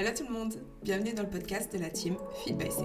[0.00, 2.78] Hello tout le monde, bienvenue dans le podcast de la team Feed by C.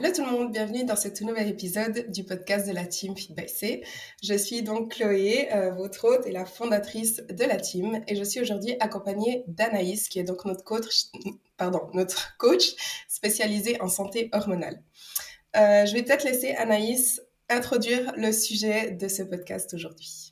[0.00, 3.14] Hello tout le monde, bienvenue dans ce tout nouvel épisode du podcast de la team
[3.14, 3.84] Feed by C.
[4.22, 8.24] Je suis donc Chloé, euh, votre hôte et la fondatrice de la team, et je
[8.24, 11.08] suis aujourd'hui accompagnée d'Anaïs, qui est donc notre coach,
[11.58, 14.82] pardon, notre coach spécialisé en santé hormonale.
[15.56, 17.20] Euh, je vais peut-être laisser Anaïs
[17.50, 20.23] introduire le sujet de ce podcast aujourd'hui.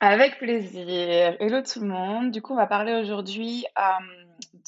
[0.00, 1.36] Avec plaisir.
[1.40, 2.30] Hello tout le monde.
[2.30, 3.64] Du coup, on va parler aujourd'hui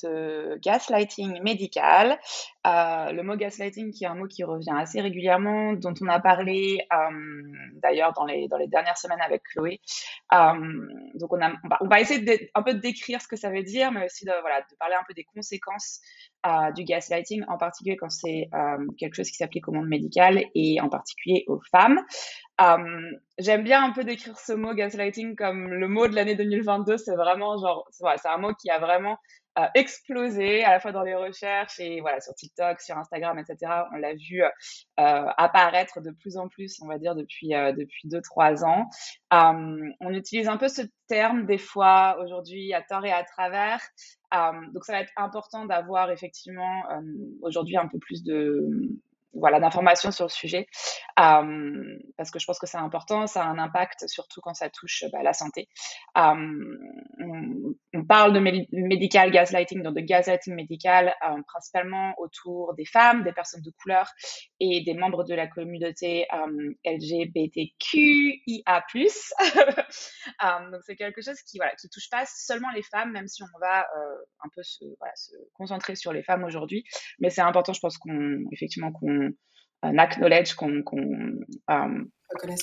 [0.03, 2.19] de gaslighting médical.
[2.67, 6.21] Euh, le mot gaslighting qui est un mot qui revient assez régulièrement, dont on a
[6.21, 6.87] parlé
[7.83, 9.81] d'ailleurs dans les, dans les dernières semaines avec Chloé.
[10.33, 14.05] donc on, va, essayer de, un peu de décrire ce que ça veut dire, mais
[14.05, 16.01] aussi de, voilà, de parler un peu des conséquences
[16.47, 18.49] euh, du gaslighting, en particulier quand c'est
[18.99, 22.01] quelque chose qui s'applique au monde médical et en particulier aux femmes.
[22.59, 26.97] J'aime bien un peu décrire ce mot gaslighting comme le mot de l'année 2022.
[26.97, 29.19] C'est vraiment genre, c'est un mot qui a vraiment
[29.59, 33.73] euh, explosé à la fois dans les recherches et voilà sur TikTok, sur Instagram, etc.
[33.91, 34.51] On l'a vu euh,
[34.97, 38.91] apparaître de plus en plus, on va dire depuis euh, depuis deux trois ans.
[39.31, 43.81] on utilise un peu ce terme des fois aujourd'hui à tort et à travers.
[44.75, 46.83] donc ça va être important d'avoir effectivement
[47.41, 48.69] aujourd'hui un peu plus de
[49.39, 50.67] voilà, d'informations sur le sujet,
[51.19, 54.71] euh, parce que je pense que c'est important, ça a un impact, surtout quand ça
[54.71, 55.69] touche bah, la santé.
[56.17, 56.79] Euh,
[57.19, 57.75] on,
[58.09, 58.41] parle de
[58.73, 64.13] medical gaslighting, donc de gaslighting médical, euh, principalement autour des femmes, des personnes de couleur
[64.61, 66.27] et des membres de la communauté
[66.85, 67.67] LGBTQIA+.
[70.71, 73.59] donc c'est quelque chose qui, voilà, qui touche pas seulement les femmes, même si on
[73.61, 73.87] va
[74.45, 74.85] un peu se,
[75.17, 76.85] se concentrer sur les femmes aujourd'hui,
[77.19, 79.26] mais c'est important, je pense qu'on effectivement qu'on
[79.83, 80.97] un acknowledge, qu'on qu
[81.71, 82.05] euh,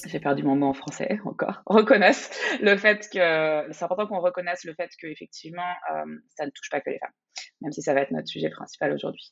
[0.05, 2.29] j'ai perdu mon mot en français encore, reconnaisse
[2.61, 6.69] le fait que c'est important qu'on reconnaisse le fait que effectivement euh, ça ne touche
[6.69, 7.13] pas que les femmes,
[7.61, 9.31] même si ça va être notre sujet principal aujourd'hui.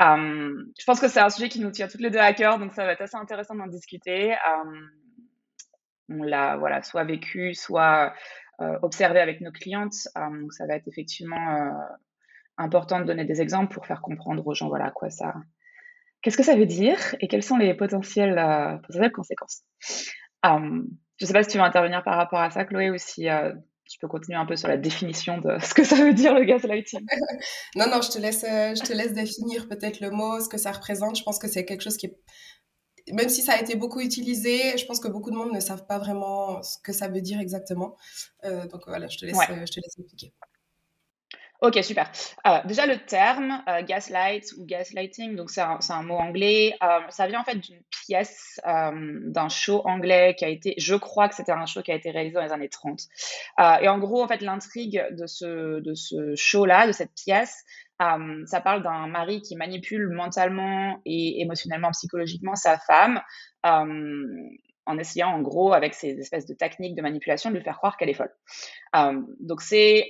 [0.00, 2.58] Euh, je pense que c'est un sujet qui nous tient toutes les deux à cœur,
[2.58, 4.34] donc ça va être assez intéressant d'en discuter.
[6.08, 8.14] on l'a voilà soit vécu, soit
[8.82, 11.72] observé avec nos clientes, donc ça va être effectivement
[12.56, 15.34] important de donner des exemples pour faire comprendre aux gens voilà à quoi ça
[16.22, 19.62] Qu'est-ce que ça veut dire et quelles sont les potentielles, euh, conséquences?
[20.44, 23.28] Je ne sais pas si tu veux intervenir par rapport à ça, Chloé, ou si
[23.28, 23.52] euh,
[23.88, 26.44] tu peux continuer un peu sur la définition de ce que ça veut dire le
[26.44, 27.06] gaslighting.
[27.76, 30.58] non, non, je te laisse, euh, je te laisse définir peut-être le mot, ce que
[30.58, 31.16] ça représente.
[31.16, 32.18] Je pense que c'est quelque chose qui est
[33.10, 35.86] même si ça a été beaucoup utilisé, je pense que beaucoup de monde ne savent
[35.86, 37.96] pas vraiment ce que ça veut dire exactement.
[38.42, 40.34] donc voilà, je te laisse, je te laisse expliquer.
[41.60, 42.08] Ok, super.
[42.46, 47.26] Euh, déjà, le terme euh, gaslight ou gaslighting, donc c'est un, mot anglais, euh, ça
[47.26, 51.50] vient en fait d'une pièce d'un show anglais qui a été, je crois que c'était
[51.50, 53.00] un show qui a été réalisé dans les années 30.
[53.80, 57.64] et en gros, en fait, l'intrigue de ce, de ce show-là, de cette pièce,
[57.98, 63.20] ça parle d'un mari qui manipule mentalement et émotionnellement, psychologiquement sa femme
[63.64, 67.96] en essayant en gros avec ces espèces de techniques de manipulation de lui faire croire
[67.96, 68.32] qu'elle est folle.
[69.40, 70.08] donc c'est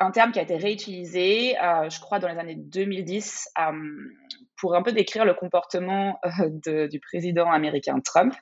[0.00, 3.72] un terme qui a été réutilisé, euh, je crois, dans les années 2010 euh,
[4.56, 6.20] pour un peu décrire le comportement
[6.68, 8.34] euh, du président américain Trump.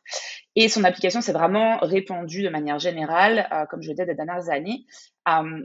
[0.55, 4.49] Et son application s'est vraiment répandue de manière générale, comme je l'ai dit des dernières
[4.49, 4.87] années.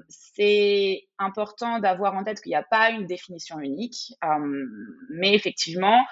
[0.09, 4.13] c'est important d'avoir en tête qu'il n'y a pas une définition unique,
[5.09, 6.03] mais effectivement,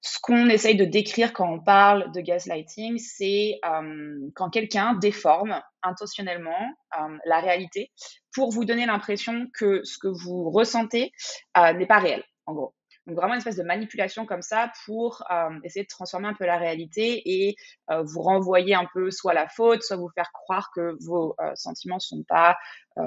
[0.00, 5.60] ce qu'on essaye de décrire quand on parle de gaslighting, c'est euh, quand quelqu'un déforme
[5.82, 7.90] intentionnellement euh, la réalité
[8.32, 11.12] pour vous donner l'impression que ce que vous ressentez
[11.56, 12.74] euh, n'est pas réel, en gros.
[13.06, 15.24] Donc vraiment une espèce de manipulation comme ça pour
[15.64, 17.56] essayer de transformer un peu la réalité et
[17.88, 22.22] vous renvoyer un peu soit la faute, soit vous faire croire que vos sentiments sont
[22.28, 22.58] pas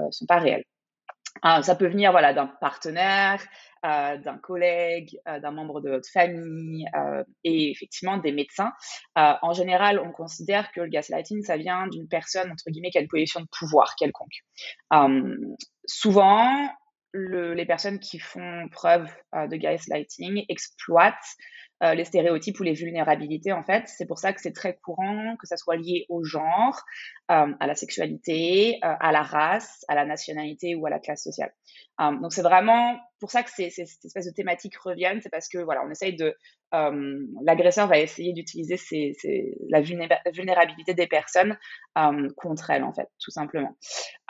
[0.09, 0.63] sont pas réels.
[1.61, 3.41] Ça peut venir voilà d'un partenaire,
[3.83, 8.73] euh, d'un collègue, euh, d'un membre de votre famille euh, et effectivement des médecins.
[9.15, 13.01] en général, on considère que le gaslighting, ça vient d'une personne, entre guillemets, qui a
[13.01, 14.43] une position de pouvoir quelconque.
[15.85, 16.69] souvent,
[17.13, 21.35] le, les personnes qui font preuve de gaslighting exploitent
[21.83, 23.83] euh, les stéréotypes ou les vulnérabilités en fait.
[23.87, 26.79] C'est pour ça que c'est très courant que ça soit lié au genre,
[27.31, 31.23] euh, à la sexualité, euh, à la race, à la nationalité ou à la classe
[31.23, 31.51] sociale.
[32.21, 35.47] Donc c'est vraiment pour ça que ces, ces, cette espèce de thématiques reviennent, c'est parce
[35.47, 36.35] que voilà, on essaye de
[36.73, 38.77] euh, l'agresseur va essayer d'utiliser
[39.69, 41.57] la vulnérabilité des personnes
[41.97, 43.77] euh, contre elles, en fait, tout simplement.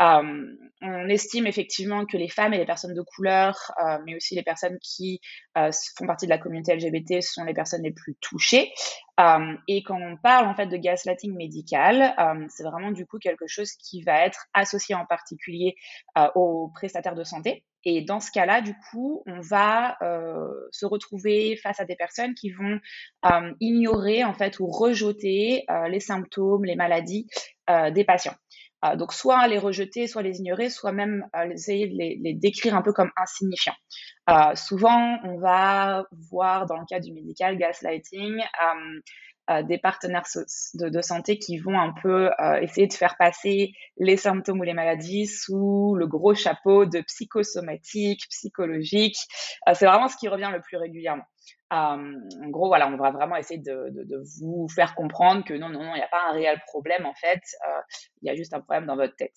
[0.01, 0.45] Euh,
[0.81, 3.71] on estime effectivement que les femmes et les personnes de couleur,
[4.06, 5.21] mais aussi les personnes qui
[5.56, 8.71] font partie de la communauté LGBT sont les personnes les plus touchées.
[9.68, 12.15] Et quand on parle en fait de gaslighting médical,
[12.50, 15.75] c'est vraiment du coup quelque chose qui va être associé en particulier
[16.35, 17.63] aux prestataires de santé.
[17.83, 19.97] Et dans ce cas-là, du coup, on va
[20.71, 22.79] se retrouver face à des personnes qui vont
[23.59, 27.27] ignorer en fait ou rejeter les symptômes, les maladies
[27.91, 28.35] des patients.
[28.83, 32.75] Euh, donc, soit les rejeter, soit les ignorer, soit même euh, essayer de les, décrire
[32.75, 33.75] un peu comme insignifiants.
[34.30, 38.42] Euh, souvent, on va voir dans le cas du medical gaslighting
[39.68, 40.24] des partenaires
[40.75, 42.30] de, santé qui vont un peu
[42.62, 48.22] essayer de faire passer les symptômes ou les maladies sous le gros chapeau de psychosomatique,
[48.30, 49.18] psychologique.
[49.74, 51.25] c'est vraiment ce qui revient le plus régulièrement.
[51.71, 55.83] Euh, en gros, voilà, on va vraiment essayer de, vous faire comprendre que non, non,
[55.83, 57.41] non, il n'y a pas un réel problème en fait.
[57.68, 57.81] Euh,
[58.21, 59.35] il y a juste un problème dans votre tête.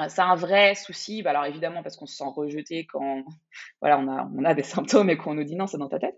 [0.00, 1.22] Euh, c'est un vrai souci.
[1.22, 3.24] Bah, alors évidemment parce qu'on se sent rejeté quand
[3.82, 6.16] voilà on a des symptômes et qu'on nous dit non c'est dans ta tête.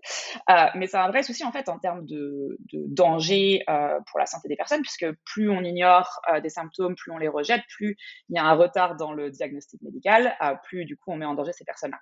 [0.75, 3.65] Mais c'est un vrai souci en fait en termes de, danger
[4.07, 7.63] pour la santé des personnes puisque plus on ignore des symptômes, plus on les rejette,
[7.67, 7.97] plus
[8.29, 11.33] il y a un retard dans le diagnostic médical, plus du coup on met en
[11.33, 11.99] danger ces personnes-là.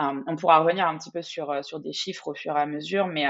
[0.00, 2.66] Euh, on pourra revenir un petit peu sur sur des chiffres au fur et à
[2.66, 3.26] mesure, mais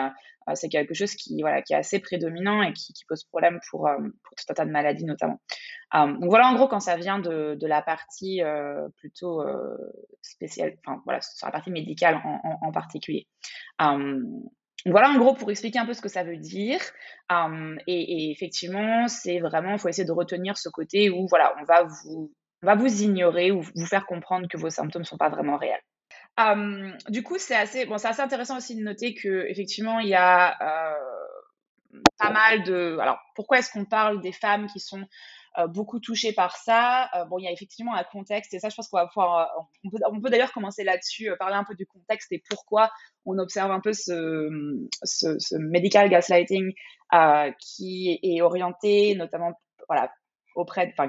[0.54, 3.88] c'est quelque chose qui voilà qui est assez prédominant et qui, pose problème pour
[4.22, 5.40] tout un tas de maladies notamment.
[5.94, 8.40] donc voilà en gros quand ça vient de de la partie
[8.96, 9.42] plutôt
[10.22, 13.26] spéciale, enfin voilà sur la partie médicale en, en, en particulier.
[14.86, 16.80] Voilà en gros pour expliquer un peu ce que ça veut dire.
[17.86, 21.84] et, effectivement, c'est vraiment, il faut essayer de retenir ce côté où voilà, on va
[21.84, 22.32] vous,
[22.62, 25.56] on va vous ignorer ou vous faire comprendre que vos symptômes ne sont pas vraiment
[25.56, 25.82] réels.
[27.08, 30.92] Du coup, c'est assez, bon, assez intéressant aussi de noter que effectivement, il y a
[30.92, 32.98] euh, pas mal de.
[33.00, 35.04] Alors, pourquoi est-ce qu'on parle des femmes qui sont
[35.58, 37.08] euh, beaucoup touchées par ça?
[37.14, 39.50] Euh, bon, il y a effectivement un contexte, et ça, je pense qu'on va pouvoir.
[39.84, 42.90] on peut, d'ailleurs commencer là-dessus, parler un peu du contexte et pourquoi
[43.24, 44.48] on observe un peu ce,
[45.02, 46.72] ce, ce medical gaslighting
[47.14, 49.58] euh, qui est orienté notamment
[49.88, 50.12] voilà,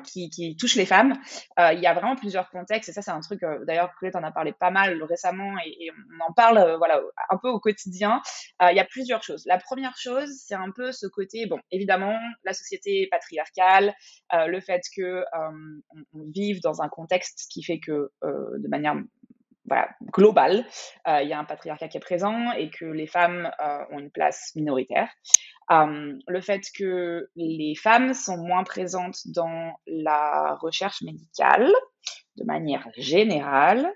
[0.03, 1.13] qui, qui touche les femmes.
[1.59, 4.15] Euh, il y a vraiment plusieurs contextes et ça, c'est un truc, euh, d'ailleurs, Colette
[4.15, 7.59] en a parlé pas mal récemment et, on en parle, euh, voilà, un peu au
[7.59, 8.21] quotidien.
[8.61, 9.45] Il y a plusieurs choses.
[9.45, 13.93] La première chose, c'est un peu ce côté, bon, évidemment, la société patriarcale,
[14.33, 18.95] le fait que on, on, vive dans un contexte qui fait que, de manière
[20.11, 20.65] global,
[21.07, 23.99] euh, il y a un patriarcat qui est présent et que les femmes euh, ont
[23.99, 25.09] une place minoritaire.
[25.71, 31.71] Euh, le fait que les femmes sont moins présentes dans la recherche médicale
[32.37, 33.91] de manière générale,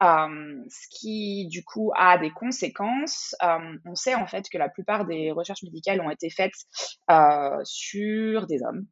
[0.00, 3.34] ce qui du coup a des conséquences.
[3.40, 6.52] on sait en fait que la plupart des recherches médicales ont été faites
[7.64, 8.86] sur des hommes,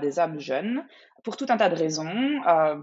[0.00, 0.84] des hommes jeunes,
[1.22, 2.42] pour tout un tas de raisons.
[2.48, 2.76] Euh,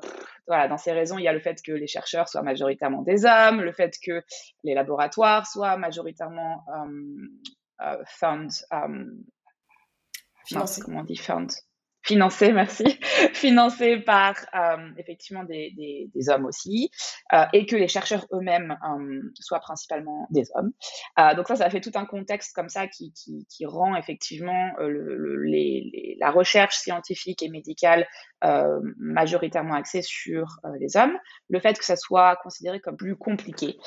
[0.48, 3.26] voilà, dans ces raisons, il y a le fait que les chercheurs soient majoritairement des
[3.26, 4.24] hommes, le fait que
[4.64, 7.28] les laboratoires soient majoritairement euh,
[7.82, 9.06] euh, fund, euh,
[10.46, 10.82] financés.
[10.82, 11.48] comment on dit fund
[12.10, 12.84] financé, merci,
[14.06, 16.90] par euh, effectivement des, hommes aussi,
[17.34, 20.72] euh, et que les chercheurs eux-mêmes euh, soient principalement des hommes.
[21.36, 23.14] Donc ça, ça fait tout un contexte comme ça qui,
[23.66, 28.08] rend effectivement la recherche scientifique et médicale
[28.98, 31.18] majoritairement axée sur les hommes.
[31.50, 33.78] Le fait que ça soit considéré comme plus compliqué,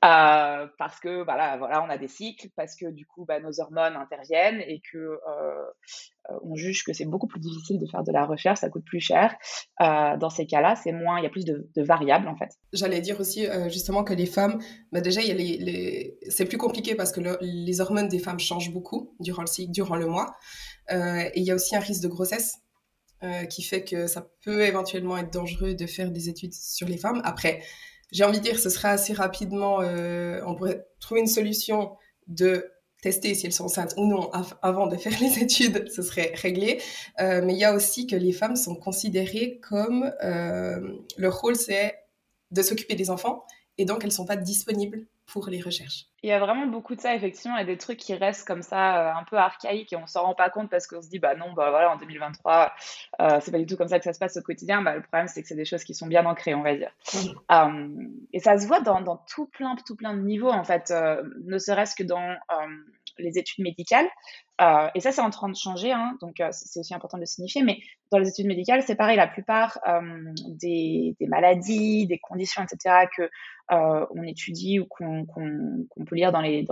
[0.00, 3.96] parce que voilà, voilà, on a des cycles, parce que du coup, bah, nos hormones
[3.96, 5.18] interviennent et que
[6.42, 9.00] on juge que c'est beaucoup plus difficile de faire de la recherche, ça coûte plus
[9.00, 9.34] cher.
[9.80, 12.50] Euh, dans ces cas-là, c'est moins, il y a plus de, variables en fait.
[12.72, 14.60] J'allais dire aussi euh, justement que les femmes,
[14.92, 19.42] bah déjà, les, c'est plus compliqué parce que les hormones des femmes changent beaucoup durant
[19.42, 20.34] le cycle, durant le mois.
[20.92, 22.56] Euh, et il y a aussi un risque de grossesse
[23.50, 27.22] qui fait que ça peut éventuellement être dangereux de faire des études sur les femmes.
[27.22, 27.62] Après,
[28.10, 31.92] j'ai envie de dire, ce sera assez rapidement, on pourrait trouver une solution
[32.26, 32.68] de
[33.02, 34.30] tester si elles sont enceintes ou non
[34.62, 36.80] avant de faire les études, ce serait réglé.
[37.20, 41.56] Euh, mais il y a aussi que les femmes sont considérées comme euh, leur rôle,
[41.56, 41.98] c'est
[42.50, 43.44] de s'occuper des enfants
[43.76, 46.06] et donc elles ne sont pas disponibles pour les recherches.
[46.22, 49.10] Il y a vraiment beaucoup de ça, effectivement, et des trucs qui restent comme ça,
[49.10, 51.34] euh, un peu archaïques, et on s'en rend pas compte parce qu'on se dit, bah
[51.34, 52.72] non, bah voilà, en 2023,
[53.20, 54.82] euh, c'est pas du tout comme ça que ça se passe au quotidien.
[54.82, 56.92] Bah, le problème, c'est que c'est des choses qui sont bien ancrées, on va dire.
[57.50, 57.88] Euh,
[58.32, 61.22] et ça se voit dans, dans, tout plein, tout plein de niveaux, en fait, euh,
[61.44, 62.36] ne serait-ce que dans
[63.18, 64.08] les études médicales.
[64.60, 67.22] Euh, et ça, c'est en train de changer, hein, donc euh, c'est aussi important de
[67.22, 67.62] le signifier.
[67.62, 67.78] Mais
[68.10, 70.00] dans les études médicales, c'est pareil, la plupart euh,
[70.46, 73.28] des, maladies, des conditions, etc., que
[73.70, 76.66] on étudie ou qu'on qu peut lire dans les,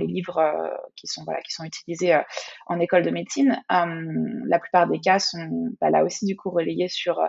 [0.00, 1.26] livres qui, sont,
[1.62, 2.18] utilisés
[2.64, 6.88] en école de médecine, la plupart des cas sont bah, là aussi du coup relayés
[6.88, 7.20] sur,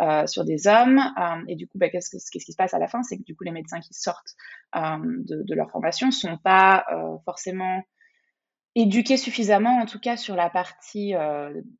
[0.00, 1.00] des hommes.
[1.46, 3.04] et du coup, bah, qu'est-ce, qui se passe à la fin?
[3.04, 4.34] C'est que du coup, les médecins qui sortent
[4.74, 6.84] de, de leur formation sont pas
[7.24, 7.84] forcément
[8.78, 11.14] éduqué suffisamment, en tout cas sur la partie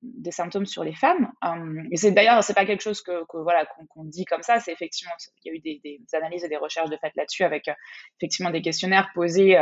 [0.03, 1.31] des symptômes sur les femmes.
[1.43, 4.59] Hum, et c'est d'ailleurs, c'est pas quelque chose que, voilà qu'on dit comme ça.
[4.61, 5.13] C'est effectivement,
[5.45, 7.71] il y a eu des, analyses et des recherches de fait là-dessus avec
[8.19, 9.57] effectivement des questionnaires posés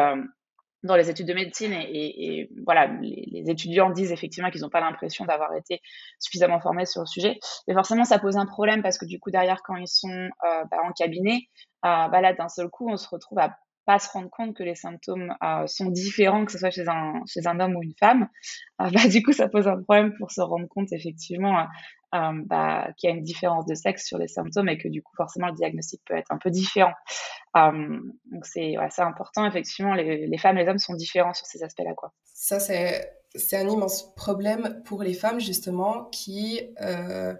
[0.85, 5.25] dans les études de médecine et, voilà, les, étudiants disent effectivement qu'ils n'ont pas l'impression
[5.25, 5.81] d'avoir été
[6.21, 7.39] suffisamment formés sur le sujet.
[7.67, 10.65] Mais forcément, ça pose un problème parce que du coup, derrière, quand ils sont euh,
[10.71, 11.41] bah, en cabinet,
[11.85, 14.63] euh, bah, là, d'un seul coup, on se retrouve à pas se rendre compte que
[14.63, 18.29] les symptômes euh, sont différents, que ce soit chez un, homme ou une femme,
[18.79, 21.67] bah, du coup, ça pose un problème pour se rendre compte effectivement
[22.13, 25.13] bah, qu'il y a une différence de sexe sur les symptômes et que du coup,
[25.17, 26.93] forcément, le diagnostic peut être un peu différent.
[27.55, 31.93] donc, c'est assez important, effectivement, les, femmes et les hommes sont différents sur ces aspects-là.
[32.33, 33.17] Ça, c'est,
[33.53, 37.35] un immense problème pour les femmes, justement, qui, euh,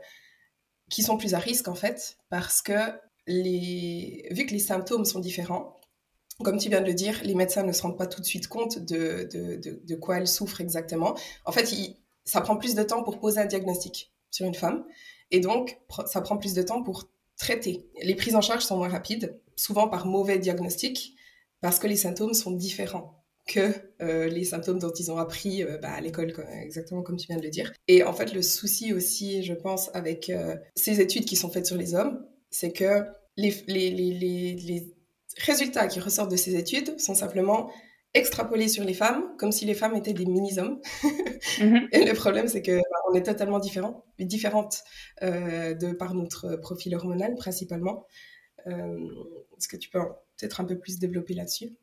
[0.91, 4.27] qui sont plus à risque, en fait, parce que les...
[4.33, 5.81] vu que les symptômes sont différents,
[6.43, 8.49] comme tu viens de le dire, les médecins ne se rendent pas tout de suite
[8.49, 11.17] compte de, de, quoi elles souffrent exactement.
[11.45, 11.69] En fait,
[12.25, 14.85] ça prend plus de temps pour poser un diagnostic sur une femme.
[15.31, 17.89] Et donc, ça prend plus de temps pour traiter.
[18.03, 21.15] Les prises en charge sont moins rapides, souvent par mauvais diagnostic,
[21.61, 25.79] parce que les symptômes sont différents que euh, les symptômes dont ils ont appris euh,
[25.79, 27.73] bah, à l'école, exactement comme tu viens de le dire.
[27.89, 31.67] Et en fait, le souci aussi, je pense, avec euh, ces études qui sont faites
[31.67, 33.05] sur les hommes, c'est que
[33.37, 34.94] les, les, les, les,
[35.39, 37.71] résultats qui ressortent de ces études sont simplement
[38.15, 40.81] extrapoler sur les femmes comme si les femmes étaient des mini-hommes.
[41.61, 41.89] Mhm.
[41.93, 44.83] Et le problème, c'est que bah, est totalement différents, différentes
[45.23, 48.07] euh, de par notre profil hormonal principalement.
[48.67, 48.99] Euh,
[49.59, 50.01] Est-ce que tu peux
[50.39, 51.77] peut-être un peu plus développer là-dessus?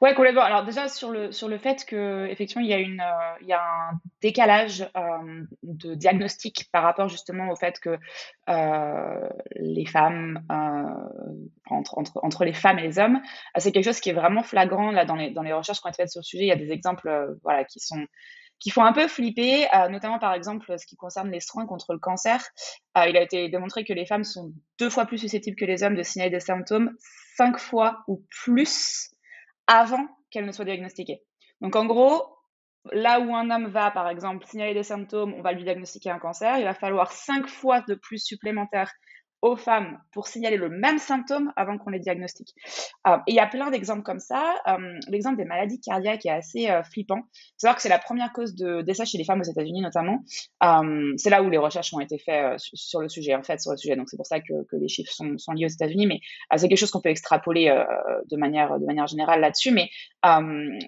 [0.00, 0.42] Ouais, complètement.
[0.42, 3.48] Alors déjà sur le sur le fait que effectivement il y a une euh, il
[3.48, 7.98] y a un décalage euh, de diagnostic par rapport justement au fait que
[8.48, 10.40] euh, les femmes
[11.70, 13.20] entre, entre entre les femmes et les hommes,
[13.56, 15.92] c'est quelque chose qui est vraiment flagrant là dans les dans les recherches qu'on a
[15.92, 16.44] faites sur le sujet.
[16.44, 18.06] Il y a des exemples voilà qui sont
[18.60, 21.98] qui font un peu flipper, notamment par exemple ce qui concerne les soins contre le
[21.98, 22.42] cancer.
[22.96, 25.96] il a été démontré que les femmes sont deux fois plus susceptibles que les hommes
[25.96, 26.92] de signaler des symptômes,
[27.36, 29.13] cinq fois ou plus
[29.66, 31.22] avant qu'elle ne soit diagnostiquée.
[31.60, 32.22] Donc en gros,
[32.92, 36.18] là où un homme va, par exemple, signaler des symptômes, on va lui diagnostiquer un
[36.18, 38.92] cancer, il va falloir cinq fois de plus supplémentaires
[39.44, 42.54] aux femmes pour signaler le même symptôme avant qu'on les diagnostique.
[43.06, 44.54] Euh, il y a plein d'exemples comme ça.
[44.66, 47.20] Euh, l'exemple des maladies cardiaques est assez euh, flippant.
[47.58, 50.24] Savoir que c'est la première cause de décès chez les femmes aux États-Unis notamment.
[51.18, 53.76] c'est là où les recherches ont été faites sur le sujet, en fait, sur le
[53.76, 53.96] sujet.
[53.96, 56.20] Donc c'est pour ça que, les chiffres sont, liés aux États-Unis, mais
[56.56, 57.66] c'est quelque chose qu'on peut extrapoler
[58.30, 59.72] de manière générale là-dessus.
[59.72, 59.90] Mais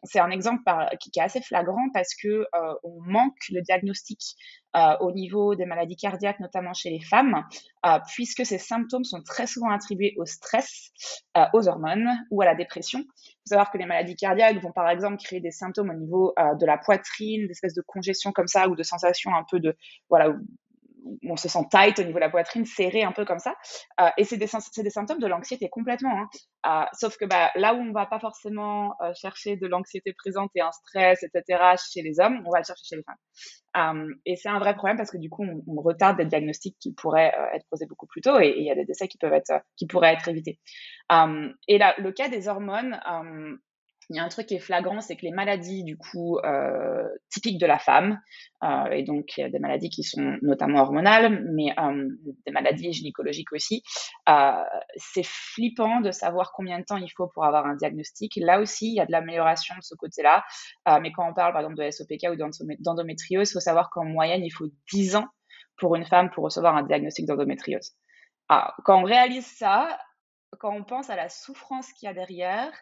[0.05, 0.63] c'est un exemple
[0.99, 2.47] qui, qui, est assez flagrant parce que
[2.83, 4.37] on manque le diagnostic
[4.77, 7.45] euh, au niveau des maladies cardiaques, notamment chez les femmes,
[7.87, 10.91] euh, puisque ces symptômes sont très souvent attribués au stress,
[11.37, 12.99] euh, aux hormones ou à la dépression.
[13.01, 16.35] Il faut savoir que les maladies cardiaques vont par exemple créer des symptômes au niveau
[16.37, 19.77] de la poitrine, des espèces de congestion comme ça, ou de sensations un peu de,
[20.11, 20.35] voilà,
[21.29, 23.55] on se sent tight au niveau de la poitrine, serré un peu comme ça.
[24.01, 26.19] Euh, et c'est des, des, symptômes de l'anxiété complètement.
[26.19, 26.29] Hein.
[26.67, 30.51] Euh, sauf que bah, là où on va pas forcément euh, chercher de l'anxiété présente
[30.55, 34.15] et un stress, etc., chez les hommes, on va le chercher chez les femmes.
[34.25, 37.33] et c'est un vrai problème parce que du coup, on, retarde des diagnostics qui pourraient
[37.55, 39.87] être posés beaucoup plus tôt et il y a des décès qui peuvent être, qui
[39.87, 40.59] pourraient être évités.
[41.69, 42.99] et là, le cas des hormones,
[44.09, 47.09] il y a un truc qui est flagrant, c'est que les maladies du coup euh,
[47.31, 48.21] typiques de la femme,
[48.63, 52.09] euh, et donc des maladies qui sont notamment hormonales, mais euh,
[52.47, 53.83] des maladies gynécologiques aussi,
[54.29, 54.63] euh,
[54.97, 58.37] c'est flippant de savoir combien de temps il faut pour avoir un diagnostic.
[58.37, 60.45] Là aussi, il y a de l'amélioration de ce côté-là,
[60.89, 64.05] euh, mais quand on parle par exemple de SOPK ou d'endométriose, il faut savoir qu'en
[64.05, 65.27] moyenne, il faut 10 ans
[65.77, 67.93] pour une femme pour recevoir un diagnostic d'endométriose.
[68.49, 69.89] Ah, quand on réalise ça,
[70.59, 72.73] quand on pense à la souffrance qu'il y a derrière,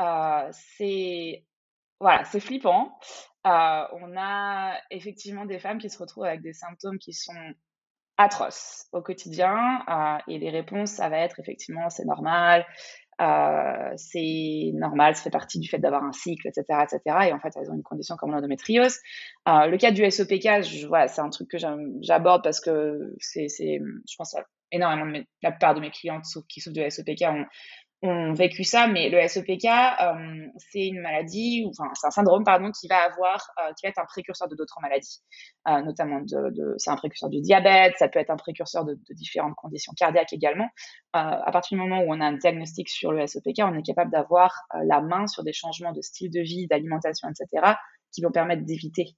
[0.00, 1.44] euh, c'est
[2.00, 2.98] voilà, c'est flippant.
[3.46, 7.32] Euh, on a effectivement des femmes qui se retrouvent avec des symptômes qui sont
[8.18, 12.66] atroces au quotidien euh, et les réponses, ça va être effectivement c'est normal,
[13.96, 17.28] c'est normal, ça fait partie du fait d'avoir un cycle, etc., etc.
[17.28, 18.98] Et en fait, elles ont une condition comme l'endométriose.
[19.46, 21.56] le cas du SOPK, voilà, c'est un truc que
[22.02, 24.36] j'aborde parce que c'est, je pense,
[24.72, 27.44] énormément de la plupart de mes clientes qui souffrent de SOPK ont,
[28.02, 32.70] ont vécu ça, mais le SOPK, euh, c'est une maladie, enfin c'est un syndrome pardon,
[32.70, 35.22] qui va avoir, euh, qui va être un précurseur de d'autres maladies,
[35.68, 39.14] euh, notamment de, c'est un précurseur du diabète, ça peut être un précurseur de, de
[39.14, 40.68] différentes conditions cardiaques également.
[41.14, 44.10] à partir du moment où on a un diagnostic sur le SOPK, on est capable
[44.10, 47.74] d'avoir la main sur des changements de style de vie, d'alimentation, etc.,
[48.12, 49.16] qui vont permettre d'éviter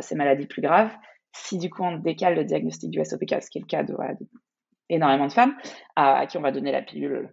[0.00, 0.92] ces maladies plus graves.
[1.34, 3.94] Si du coup on décale le diagnostic du SOPK, ce qui est le cas de,
[4.90, 5.56] énormément de femmes,
[5.96, 7.30] à, qui on va donner la pilule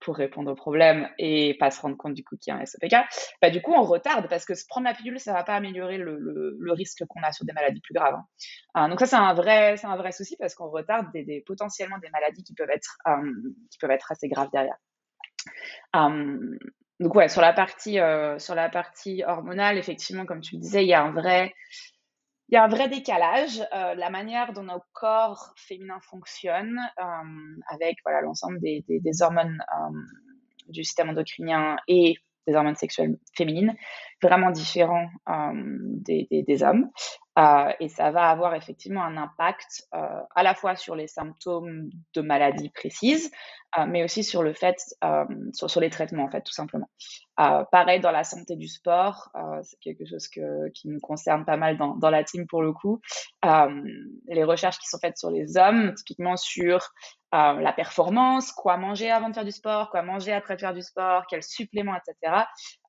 [0.00, 2.66] pour répondre au problème et pas se rendre compte du coup qu'il y a un
[2.66, 2.94] SOPK,
[3.40, 5.98] bah, du coup, on retarde parce que se prendre la pilule, ça va pas améliorer
[5.98, 8.14] le, risque qu'on a sur des maladies plus graves.
[8.14, 8.84] Hein.
[8.84, 11.08] Euh, donc ça, c'est un vrai, un vrai souci parce qu'on retarde
[11.46, 13.32] potentiellement des maladies qui peuvent être, euh,
[13.70, 14.76] qui peuvent être assez graves derrière.
[15.96, 16.58] Euh,
[17.00, 17.98] donc ouais, sur la partie,
[18.38, 21.54] sur la partie hormonale, effectivement, comme tu le disais, il y a un vrai,
[22.50, 27.62] il y a un vrai décalage, euh, la manière dont nos corps féminins fonctionnent, euh,
[27.68, 28.82] avec voilà l'ensemble des,
[29.22, 29.98] hormones euh,
[30.68, 32.16] du système endocrinien et
[32.48, 33.76] des hormones sexuelles féminines,
[34.20, 35.08] vraiment différents
[35.68, 36.90] des, des, hommes.
[37.38, 41.88] Euh, et ça va avoir effectivement un impact euh, à la fois sur les symptômes
[42.14, 43.30] de maladies précises,
[43.86, 44.78] mais aussi sur le fait,
[45.52, 46.90] sur, les traitements en fait, tout simplement.
[47.36, 49.30] pareil dans la santé du sport,
[49.62, 53.00] c'est quelque chose qui nous concerne pas mal dans la team pour le coup.
[53.44, 56.80] les recherches qui sont faites sur les hommes, typiquement sur
[57.34, 60.82] euh, la performance, quoi manger avant de faire du sport, quoi manger après faire du
[60.82, 62.44] sport, quels suppléments, etc.,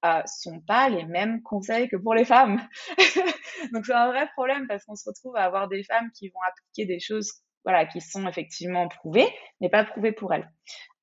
[0.05, 2.60] euh, sont pas les mêmes conseils que pour les femmes.
[3.74, 6.39] Donc c'est un vrai problème parce qu'on se retrouve à avoir des femmes qui vont
[6.48, 9.27] appliquer des choses voilà, qui sont effectivement prouvées,
[9.60, 10.50] mais pas prouvées pour elles.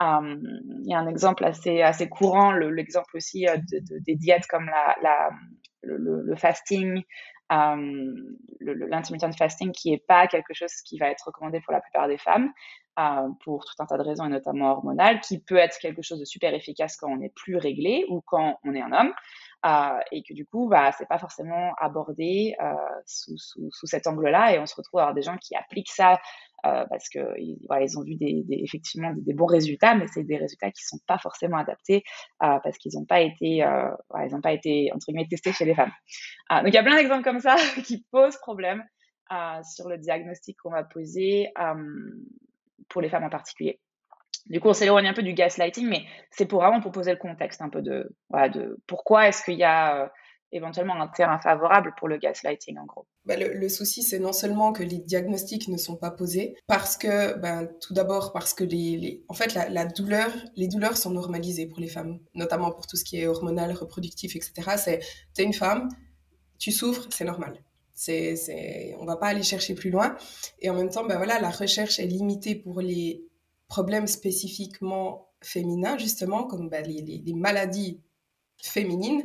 [0.02, 0.36] Euh,
[0.82, 4.46] il y a un exemple assez, assez courant, l'exemple aussi euh, de, de, des diètes
[4.48, 5.30] comme la,
[5.82, 7.02] le, fasting,
[7.50, 12.18] l'intermittent fasting, qui n'est pas quelque chose qui va être recommandé pour la plupart des
[12.18, 12.52] femmes,
[12.98, 16.18] euh, pour tout un tas de raisons, et notamment hormonales, qui peut être quelque chose
[16.18, 19.12] de super efficace quand on est plus réglé ou quand on est un homme, euh,
[19.64, 22.74] et que du coup, bah, c'est pas forcément abordé euh,
[23.06, 25.90] sous, sous, sous, cet angle-là, et on se retrouve à avoir des gens qui appliquent
[25.90, 26.18] ça
[26.66, 27.20] euh, parce que
[27.68, 30.82] voilà, ils ont vu des, des effectivement des, bons résultats, mais c'est des résultats qui
[30.84, 32.02] sont pas forcément adaptés
[32.42, 35.52] euh, parce qu'ils n'ont pas été, euh, voilà, ils n'ont pas été entre guillemets testés
[35.52, 35.92] chez les femmes.
[36.50, 38.84] donc il y a plein d'exemples comme ça qui posent problème
[39.62, 41.52] sur le diagnostic qu'on va poser
[42.88, 43.78] pour les femmes en particulier.
[44.48, 47.18] Du coup, on s'éloigne un peu du gaslighting, mais c'est pour vraiment pour poser le
[47.18, 48.10] contexte un peu de,
[48.86, 50.08] pourquoi est-ce qu'il y a euh,
[50.52, 53.06] éventuellement un terrain favorable pour le gaslighting en gros.
[53.26, 57.36] Bah, le, souci, c'est non seulement que les diagnostics ne sont pas posés, parce que,
[57.38, 61.80] ben, tout d'abord, parce que les, en fait, la, douleur, les douleurs sont normalisées pour
[61.80, 64.52] les femmes, notamment pour tout ce qui est hormonal, reproductif, etc.
[64.76, 65.00] C'est,
[65.34, 65.88] t'es une femme,
[66.58, 67.62] tu souffres, c'est normal.
[67.92, 70.16] C'est, c'est, on va pas aller chercher plus loin.
[70.60, 73.27] Et en même temps, ben voilà, la recherche est limitée pour les
[73.68, 78.00] problèmes spécifiquement féminins, justement, comme ben, les, maladies
[78.62, 79.24] féminines,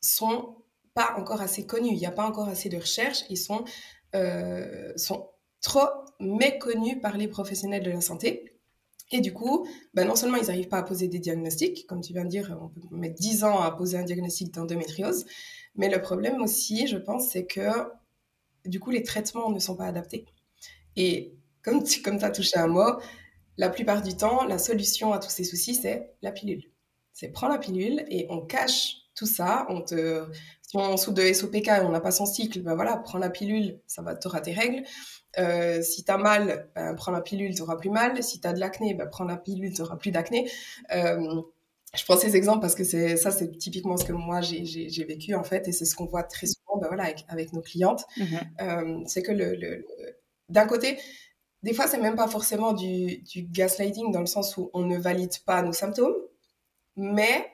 [0.00, 0.56] sont
[0.94, 1.90] pas encore assez connus.
[1.92, 3.24] Il n'y a pas encore assez de recherches.
[3.28, 3.64] Ils sont,
[4.14, 5.28] euh, sont
[5.60, 8.56] trop méconnus par les professionnels de la santé.
[9.12, 12.12] Et du coup, ben non seulement ils n'arrivent pas à poser des diagnostics, comme tu
[12.12, 15.26] viens de dire, on peut mettre 10 ans à poser un diagnostic d'endométriose,
[15.74, 17.68] mais le problème aussi, je pense, c'est que
[18.66, 20.26] du coup, les traitements ne sont pas adaptés.
[20.94, 23.00] Et comme tu comme as touché un mot,
[23.56, 26.64] la plupart du temps, la solution à tous ces soucis, c'est la pilule.
[27.12, 29.66] C'est prendre la pilule et on cache tout ça.
[29.68, 30.24] On te,
[30.62, 33.30] si on souffre de SOPK et on n'a pas son cycle, ben voilà, prends la
[33.30, 34.82] pilule, ça va, t'auras tes règles.
[35.38, 38.22] Euh, si t'as mal, ben, prends la pilule, t'auras plus mal.
[38.22, 40.50] Si t'as de l'acné, ben, prends la pilule, t'auras plus d'acné.
[40.94, 41.42] Euh,
[41.94, 45.34] je prends ces exemples parce que c'est ça, c'est typiquement ce que moi j'ai vécu
[45.34, 48.04] en fait, et c'est ce qu'on voit très souvent, ben voilà, avec, avec nos clientes.
[48.16, 48.40] Mm -hmm.
[48.62, 50.16] euh, c'est que le, le, le
[50.48, 50.98] d'un côté,
[51.62, 54.98] des fois, c'est même pas forcément du, du, gaslighting dans le sens où on ne
[54.98, 56.14] valide pas nos symptômes,
[56.96, 57.52] mais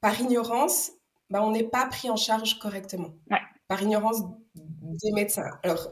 [0.00, 0.92] par ignorance,
[1.30, 3.10] ben, on n'est pas pris en charge correctement.
[3.30, 3.38] Ouais.
[3.66, 4.22] Par ignorance
[4.54, 5.50] des médecins.
[5.62, 5.88] Alors,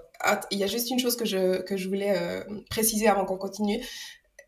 [0.50, 3.36] il y a juste une chose que je, que je voulais euh, préciser avant qu'on
[3.36, 3.84] continue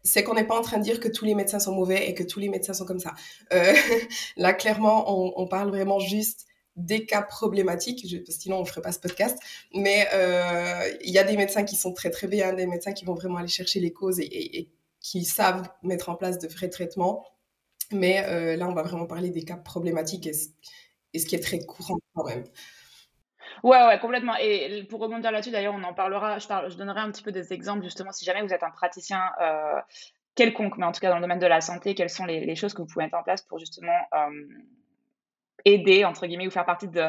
[0.04, 2.14] c'est qu'on n'est pas en train de dire que tous les médecins sont mauvais et
[2.14, 3.14] que tous les médecins sont comme ça.
[3.52, 3.74] Euh,
[4.36, 6.46] là, clairement, on, on, parle vraiment juste
[6.78, 9.38] des cas problématiques, je, sinon on ne ferait pas ce podcast.
[9.74, 13.04] Mais euh, il y a des médecins qui sont très très bien, des médecins qui
[13.04, 17.26] vont vraiment aller chercher les causes et, qui savent mettre en place de vrais traitements.
[17.92, 21.58] Mais euh, là, on va vraiment parler des cas problématiques et, ce qui est très
[21.60, 22.44] courant quand même.
[23.64, 24.36] Ouais, ouais, complètement.
[24.40, 26.38] Et pour rebondir là-dessus, d'ailleurs, on en parlera.
[26.38, 28.70] Je, parle, je donnerai un petit peu des exemples, justement, si jamais vous êtes un
[28.70, 29.80] praticien euh,
[30.36, 32.74] quelconque, mais en tout cas dans le domaine de la santé, quelles sont les, choses
[32.74, 33.98] que vous pouvez mettre en place pour justement
[35.64, 37.07] aider, entre guillemets, ou faire partie de,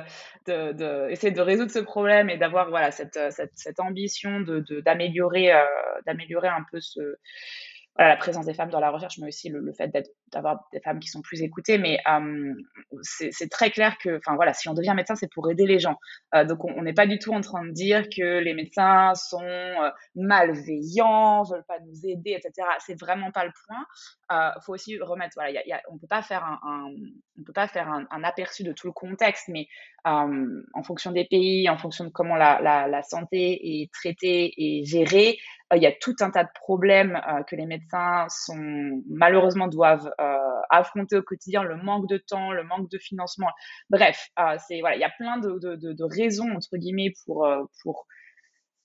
[0.47, 4.41] de, de, essayer de résoudre ce problème et d'avoir voilà, cette, cette, cette ambition
[4.85, 7.17] d'améliorer de, euh, d'améliorer un peu ce
[7.95, 9.91] voilà, la présence des femmes dans la recherche, mais aussi le, le fait
[10.31, 11.77] d'avoir des femmes qui sont plus écoutées.
[11.77, 12.53] Mais euh,
[13.01, 15.97] c'est très clair que, enfin voilà, si on devient médecin, c'est pour aider les gens.
[16.35, 19.41] Euh, donc on n'est pas du tout en train de dire que les médecins sont
[19.41, 22.67] euh, malveillants, veulent pas nous aider, etc.
[22.79, 23.85] C'est vraiment pas le point.
[24.31, 26.91] Il faut aussi remettre, voilà, on peut pas faire un,
[27.39, 29.67] on peut pas faire un, aperçu de tout le contexte, mais
[30.05, 35.39] en fonction des pays, en fonction de comment la, la, santé est traitée et gérée,
[35.75, 40.11] il y a tout un tas de problèmes que les médecins sont malheureusement doivent
[40.69, 43.49] affronter au quotidien le manque de temps, le manque de financement.
[43.89, 44.29] Bref,
[44.67, 47.47] c'est voilà, il y a plein de, raisons entre guillemets pour
[47.83, 48.07] pour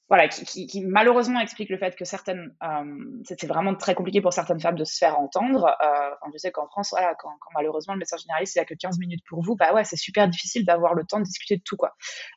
[0.09, 4.61] voilà, qui, malheureusement explique le fait que certaines, euh, c'est vraiment très compliqué pour certaines
[4.61, 5.75] femmes de se faire entendre.
[5.83, 8.99] Euh, je sais qu'en France, voilà, quand, malheureusement le médecin généraliste il a que 15
[8.99, 11.77] minutes pour vous, bah ouais, c'est super difficile d'avoir le temps de discuter de tout
[11.77, 11.95] quoi.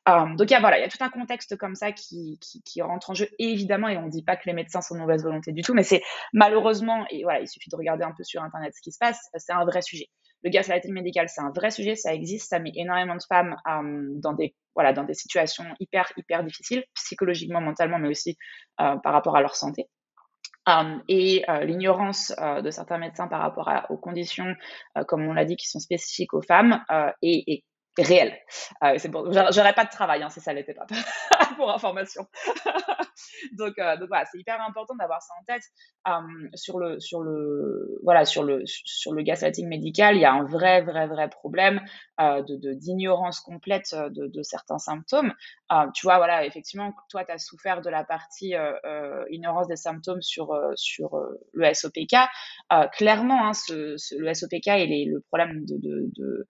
[0.08, 2.40] Euh, donc il y a voilà, il y a tout un contexte comme ça qui,
[2.40, 5.24] qui, rentre en jeu évidemment, et on dit pas que les médecins sont de mauvaise
[5.24, 8.42] volonté du tout, mais c'est malheureusement et voilà, il suffit de regarder un peu sur
[8.44, 10.10] internet ce qui se passe, c'est un vrai sujet.
[10.44, 14.08] Le gaslighting médical, c'est un vrai sujet, ça existe, ça met énormément de femmes euh,
[14.22, 18.38] dans des voilà dans des situations hyper hyper difficiles psychologiquement, mentalement, mais aussi
[18.80, 19.88] euh, par rapport à leur santé.
[20.70, 24.54] Euh, et l'ignorance de certains médecins par rapport aux conditions,
[25.08, 26.84] comme on l'a dit, qui sont spécifiques aux femmes,
[27.22, 27.64] est,
[28.04, 28.38] réel.
[28.84, 30.86] Euh, c'est bon, j'aurais pas de travail hein, si ça l'était pas,
[31.56, 32.28] pour information.
[33.54, 35.64] donc, euh, donc voilà, c'est hyper important d'avoir ça en tête.
[36.08, 40.34] Euh, sur le, sur le, voilà, sur le, sur le gaslighting médical, il y a
[40.34, 41.82] un vrai, vrai, vrai problème
[42.22, 45.34] euh, de d'ignorance complète de, de, certains symptômes.
[45.72, 49.76] Euh, tu vois, voilà, effectivement, toi, tu as souffert de la partie euh, ignorance des
[49.76, 51.20] symptômes sur, sur
[51.54, 52.16] le SOPK.
[52.94, 56.48] clairement, hein, ce, ce, le SOPK et le problème de, de, de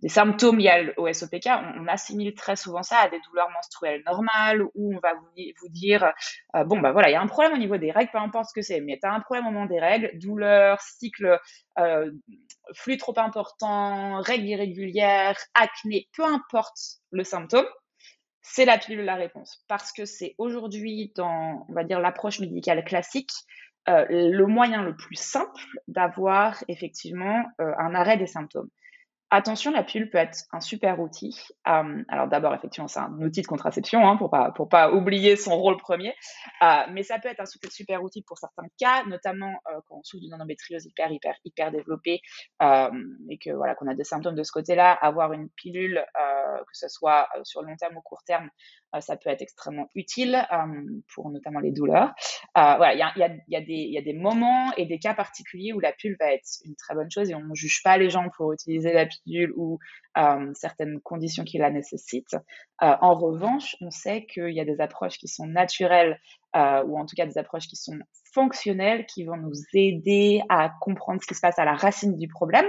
[0.00, 4.62] des symptômes liés au SOPK, on, assimile très souvent ça à des douleurs menstruelles normales
[4.74, 6.12] où on va vous, dire
[6.56, 8.48] euh, bon bah voilà il y a un problème au niveau des règles, peu importe
[8.48, 11.38] ce que c'est, mais tu as un problème au moment des règles, douleur, cycle,
[11.78, 12.10] euh,
[12.74, 16.78] flux trop important, règles irrégulières, acné, peu importe
[17.10, 17.66] le symptôme,
[18.40, 22.84] c'est la pilule la réponse parce que c'est aujourd'hui dans on va dire l'approche médicale
[22.84, 23.30] classique
[23.88, 28.68] euh, le moyen le plus simple d'avoir effectivement un arrêt des symptômes.
[29.34, 31.34] Attention, la pilule peut être un super outil.
[31.66, 35.36] Euh, alors d'abord, effectivement, c'est un outil de contraception hein, pour pas pour pas oublier
[35.36, 36.14] son rôle premier.
[36.60, 40.02] Euh, mais ça peut être un super outil pour certains cas, notamment euh, quand on
[40.02, 42.20] souffre d'une endométriose hyper hyper hyper développée
[43.30, 46.88] et que voilà qu'on a des symptômes de ce côté-là, avoir une pilule, que ce
[46.88, 48.50] soit sur long terme ou court terme,
[49.00, 50.46] ça peut être extrêmement utile
[51.14, 52.12] pour notamment les douleurs.
[52.54, 53.22] voilà, il y a, y,
[53.56, 56.76] a, y a des moments et des cas particuliers où la pilule va être une
[56.76, 59.21] très bonne chose et on ne juge pas les gens pour utiliser la pilule
[59.56, 59.78] ou
[60.18, 62.34] euh, certaines conditions qui la nécessitent.
[62.82, 66.20] Euh, en revanche, on sait qu'il y a des approches qui sont naturelles
[66.56, 67.98] euh, ou en tout cas des approches qui sont
[68.32, 72.28] fonctionnelles qui vont nous aider à comprendre ce qui se passe à la racine du
[72.28, 72.66] problème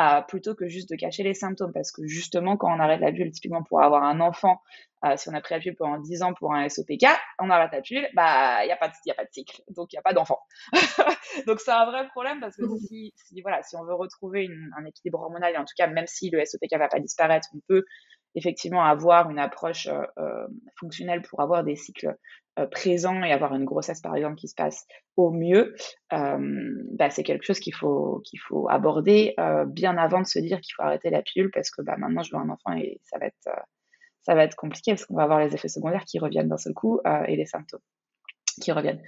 [0.00, 1.72] euh, plutôt que juste de cacher les symptômes.
[1.72, 4.60] Parce que justement quand on arrête la pilule typiquement pour avoir un enfant
[5.04, 7.06] euh, si on a pris la pilule pendant 10 ans pour un SOPK
[7.38, 9.62] on arrête la pilule bah il y a pas de a pas de cycle.
[9.68, 10.40] Donc il y a pas d'enfant.
[11.46, 14.84] Donc c'est un vrai problème parce que si, voilà si on veut retrouver une, un
[14.84, 17.84] équilibre hormonal et en tout cas même si le SOPK va pas disparaître on peut
[18.34, 20.46] effectivement avoir une approche euh, euh,
[20.78, 22.16] fonctionnelle pour avoir des cycles
[22.58, 24.86] euh, présents et avoir une grossesse par exemple qui se passe
[25.16, 25.74] au mieux,
[26.10, 29.34] bah, c'est quelque chose qu'il faut qu'il faut aborder
[29.66, 32.34] bien avant de se dire qu'il faut arrêter la pilule parce que bah, maintenant je
[32.34, 33.48] veux un enfant et ça va être
[34.22, 36.74] ça va être compliqué parce qu'on va avoir les effets secondaires qui reviennent d'un seul
[36.74, 37.80] coup et les symptômes
[38.60, 39.02] qui reviennent.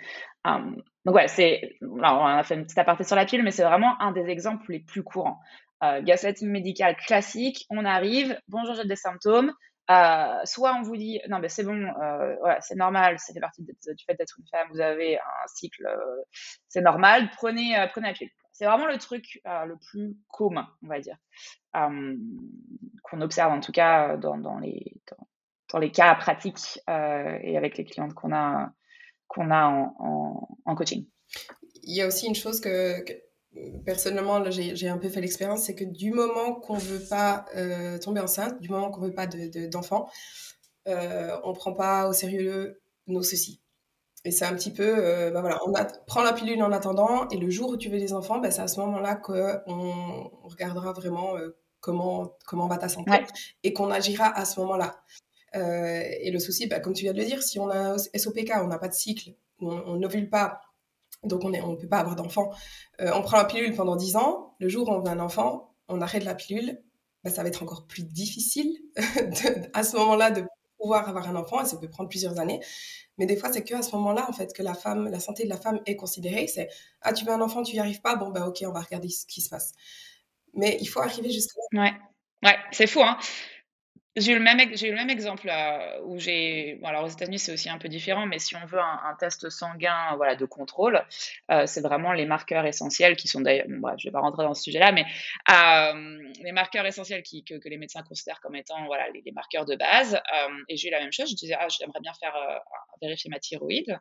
[0.44, 4.00] donc ouais, c'est on a fait une petite aparté sur la pilule, mais c'est vraiment
[4.00, 5.38] un des exemples les plus courants
[5.82, 9.52] euh, gaslighting médical classique, on arrive, bonjour, j'ai des symptômes.
[9.88, 13.62] Euh, soit on vous dit non mais c'est bon, euh, c'est normal, c'est fait partie
[13.62, 13.72] du
[14.04, 16.22] fait d'être une femme, vous avez un cycle, euh,
[16.68, 18.32] c'est normal, prenez euh, prenez la pilule.
[18.52, 21.18] C'est vraiment le truc le plus commun, on va dire,
[21.74, 25.28] qu'on observe en tout cas dans, dans les dans,
[25.74, 28.72] dans, les cas pratiques et avec les clientes qu'on a
[29.28, 31.06] qu'on a en, en, en, coaching.
[31.82, 33.12] Il y a aussi une chose que, que
[33.84, 38.20] personnellement, j'ai un peu fait l'expérience, c'est que du moment qu'on veut pas euh, tomber
[38.20, 40.08] enceinte, du moment qu'on veut pas d'enfant,
[40.86, 43.60] de, euh, on prend pas au sérieux nos soucis.
[44.24, 45.72] Et c'est un petit peu, euh, bah voilà, on
[46.06, 48.62] prend la pilule en attendant, et le jour où tu veux des enfants, bah, c'est
[48.62, 53.12] à ce moment-là qu'on on regardera vraiment euh, comment, comment va ta santé,
[53.62, 55.02] et qu'on agira à ce moment-là.
[55.54, 58.52] Et le souci, bah, comme tu viens de le dire, si on a un SOPK,
[58.56, 60.60] on n'a pas de cycle, on n'ovule pas,
[61.26, 62.50] donc on ne peut pas avoir d'enfant.
[63.00, 65.74] Euh, on prend la pilule pendant 10 ans, le jour où on veut un enfant,
[65.88, 66.80] on arrête la pilule,
[67.24, 68.76] bah, ça va être encore plus difficile
[69.74, 70.44] à ce moment-là de
[70.78, 72.60] pouvoir avoir un enfant, ça peut prendre plusieurs années.
[73.18, 74.74] Mais des fois, c'est qu'à ce moment-là, en fait, que la
[75.20, 76.46] santé de la femme est considérée.
[76.46, 76.68] C'est
[77.00, 79.08] ah, tu veux un enfant, tu n'y arrives pas, bon, bah ok, on va regarder
[79.08, 79.72] ce qui se passe.
[80.54, 81.82] Mais il faut arriver jusqu'à là.
[81.82, 81.92] Ouais,
[82.44, 83.16] ouais c'est fou, hein.
[84.18, 86.80] J'ai eu le même, exemple euh, où j'ai.
[86.82, 90.14] Alors aux États-Unis, c'est aussi un peu différent, mais si on veut un, test sanguin
[90.16, 91.04] voilà, de contrôle,
[91.50, 93.66] euh, c'est vraiment les marqueurs essentiels qui sont d'ailleurs.
[93.68, 95.04] Bon, bref, je ne vais pas rentrer dans ce sujet-là, mais
[95.50, 99.76] euh, les marqueurs essentiels qui, que, les médecins considèrent comme étant voilà, les, marqueurs de
[99.76, 100.18] base.
[100.70, 101.28] et j'ai eu la même chose.
[101.28, 102.34] Je disais, ah, j'aimerais bien faire
[103.02, 103.98] vérifier ma thyroïde.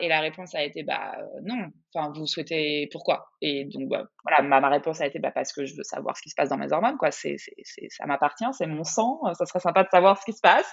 [0.00, 1.66] et la réponse a été, bah non.
[1.92, 3.28] Enfin, vous souhaitez pourquoi?
[3.42, 6.22] Et donc, bah, voilà, ma, réponse a été, bah, parce que je veux savoir ce
[6.22, 6.96] qui se passe dans mes hormones.
[6.96, 7.10] Quoi.
[7.10, 10.40] C'est, c'est, ça m'appartient, c'est mon sang ça serait sympa de savoir ce qui se
[10.40, 10.66] passe.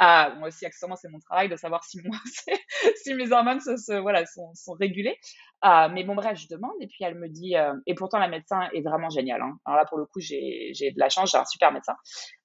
[0.00, 2.00] Euh, moi aussi, accessoirement, c'est mon travail de savoir si,
[3.14, 5.16] mes hormones sont régulées.
[5.64, 7.54] Euh, mais bon, bref, je demande et puis elle me dit,
[7.86, 9.42] et pourtant la médecin est vraiment géniale.
[9.42, 9.56] Hein.
[9.64, 11.94] Alors là, pour le coup, j'ai de la chance, j'ai un super médecin.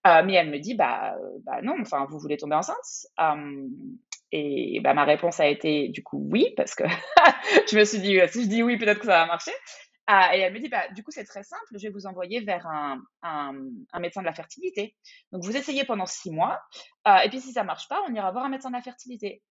[0.06, 2.78] mais elle me dit, bah, bah non, enfin, vous voulez tomber enceinte?
[4.32, 6.84] Et bah, ma réponse a été du coup oui, parce que
[7.72, 9.52] je me suis dit, si je dis oui, peut-être que ça va marcher.
[10.12, 12.40] Ah, et elle me dit, bah, du coup, c'est très simple, je vais vous envoyer
[12.40, 14.96] vers un, un, médecin de la fertilité.
[15.32, 16.60] Donc, vous essayez pendant six mois,
[17.08, 19.44] euh, et puis si ça marche pas, on ira voir un médecin de la fertilité.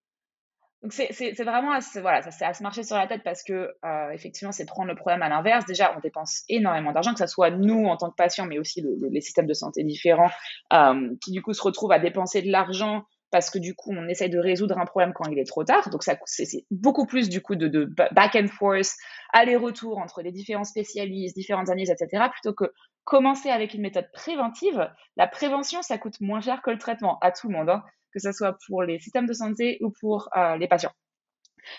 [0.83, 3.73] Donc, c'est vraiment à se, voilà, ça, à se marcher sur la tête parce que,
[3.85, 5.65] euh, effectivement, c'est prendre le problème à l'inverse.
[5.65, 8.85] Déjà, on dépense énormément d'argent, que ce soit nous en tant que patients, mais aussi
[9.13, 10.31] les systèmes de santé différents,
[10.73, 14.09] euh, qui du coup se retrouvent à dépenser de l'argent parce que du coup, on
[14.09, 15.91] essaye de résoudre un problème quand il est trop tard.
[15.91, 18.95] Donc, ça, c'est beaucoup plus du coup de, back and forth,
[19.33, 22.73] aller-retour entre les différents spécialistes, différentes analyses, etc., plutôt que
[23.05, 24.91] commencer avec une méthode préventive.
[25.17, 28.21] La prévention, ça coûte moins cher que le traitement à tout le monde, hein, que
[28.21, 30.93] ce soit pour les systèmes de santé ou pour euh, les patients.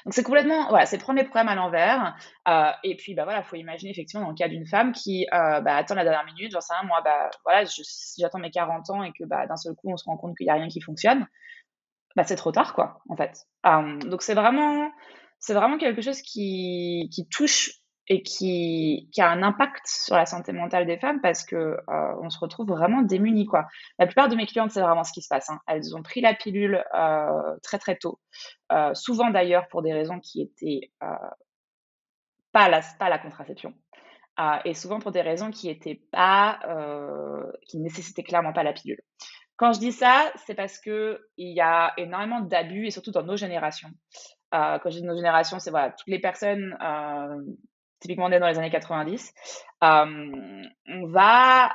[0.05, 2.15] Donc c'est complètement, voilà, c'est prendre les problèmes à l'envers.
[2.47, 5.61] Euh, et puis bah voilà, faut imaginer effectivement dans le cas d'une femme qui euh,
[5.61, 7.63] bah, attend la dernière minute, sais rien, moi bah voilà,
[8.17, 10.45] j'attends mes 40 ans et que bah d'un seul coup on se rend compte qu'il
[10.45, 11.27] n'y a rien qui fonctionne,
[12.15, 13.45] bah c'est trop tard quoi, en fait.
[13.65, 14.91] Euh, donc c'est vraiment,
[15.39, 17.78] c'est vraiment quelque chose qui, qui touche
[18.09, 22.15] et qui, qui, a un impact sur la santé mentale des femmes parce que euh,
[22.21, 23.67] on se retrouve vraiment démunis quoi.
[23.99, 25.49] La plupart de mes clientes c'est vraiment ce qui se passe.
[25.49, 25.59] Hein.
[25.67, 28.19] Elles ont pris la pilule euh, très très tôt,
[28.71, 30.91] euh, souvent d'ailleurs pour des raisons qui étaient
[32.51, 33.73] pas la pas la contraception
[34.63, 36.59] et souvent pour des raisons qui étaient pas
[37.67, 39.01] qui nécessitaient clairement pas la pilule.
[39.57, 43.23] Quand je dis ça, c'est parce que il y a énormément d'abus et surtout dans
[43.23, 43.89] nos générations.
[44.51, 46.75] quand je dis nos générations, c'est voilà toutes les personnes
[47.99, 49.33] typiquement dans les années 90,
[49.83, 50.31] euh,
[50.87, 51.71] on va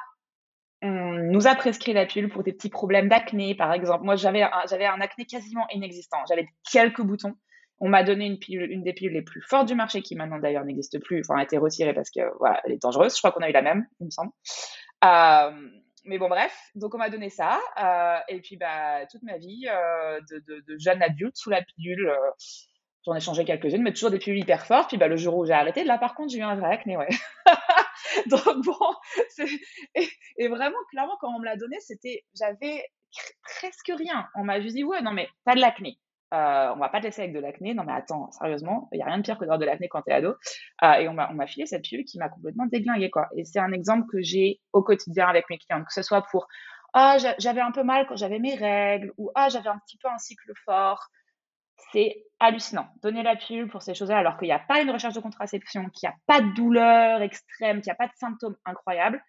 [0.83, 4.05] on nous a prescrit la pilule pour des petits problèmes d'acné, par exemple.
[4.05, 6.19] Moi, j'avais un, j'avais un acné quasiment inexistant.
[6.29, 7.35] J'avais quelques boutons.
[7.79, 10.39] On m'a donné une pilule, une des pilules les plus fortes du marché, qui maintenant
[10.39, 11.21] d'ailleurs n'existe plus.
[11.21, 13.15] Enfin, a été retirée parce que voilà, elle est dangereuse.
[13.15, 14.33] Je crois qu'on a eu la même, il me semble.
[15.05, 15.51] Euh,
[16.05, 16.55] mais bon, bref.
[16.75, 17.61] Donc on m'a donné ça.
[17.83, 22.13] Euh, et puis bah toute ma vie de, de, jeune adulte sous la pilule.
[23.05, 24.89] J'en ai changé quelques-unes, mais toujours des pilules hyper fortes.
[24.89, 26.97] Puis bah, le jour où j'ai arrêté, là par contre, j'ai eu un vrai acné,
[26.97, 27.09] ouais.
[28.27, 28.77] Donc bon,
[29.95, 32.85] et, et, vraiment, clairement, quand on me l'a donné, c'était, j'avais
[33.43, 34.27] presque rien.
[34.35, 35.99] On m'a juste dit, ouais, non mais t'as de l'acné.
[36.33, 37.75] Euh, on va pas te laisser avec de l'acné.
[37.75, 40.03] Non mais attends, sérieusement, il y a rien de pire que d'avoir de l'acné quand
[40.03, 40.35] t'es ado.
[40.83, 43.29] Euh, et on m'a, filé cette pilule qui m'a complètement déglingué quoi.
[43.37, 46.49] Et c'est un exemple que j'ai au quotidien avec mes clients, que ce soit pour
[46.93, 50.09] ah j'avais un peu mal quand j'avais mes règles ou ah j'avais un petit peu
[50.09, 51.09] un cycle fort
[51.93, 52.87] c'est hallucinant.
[53.03, 55.89] Donner la pilule pour ces choses-là alors qu'il n'y a pas une recherche de contraception,
[55.91, 59.23] qu'il n'y a pas de douleur extrême, qu'il n'y a pas de symptômes incroyables,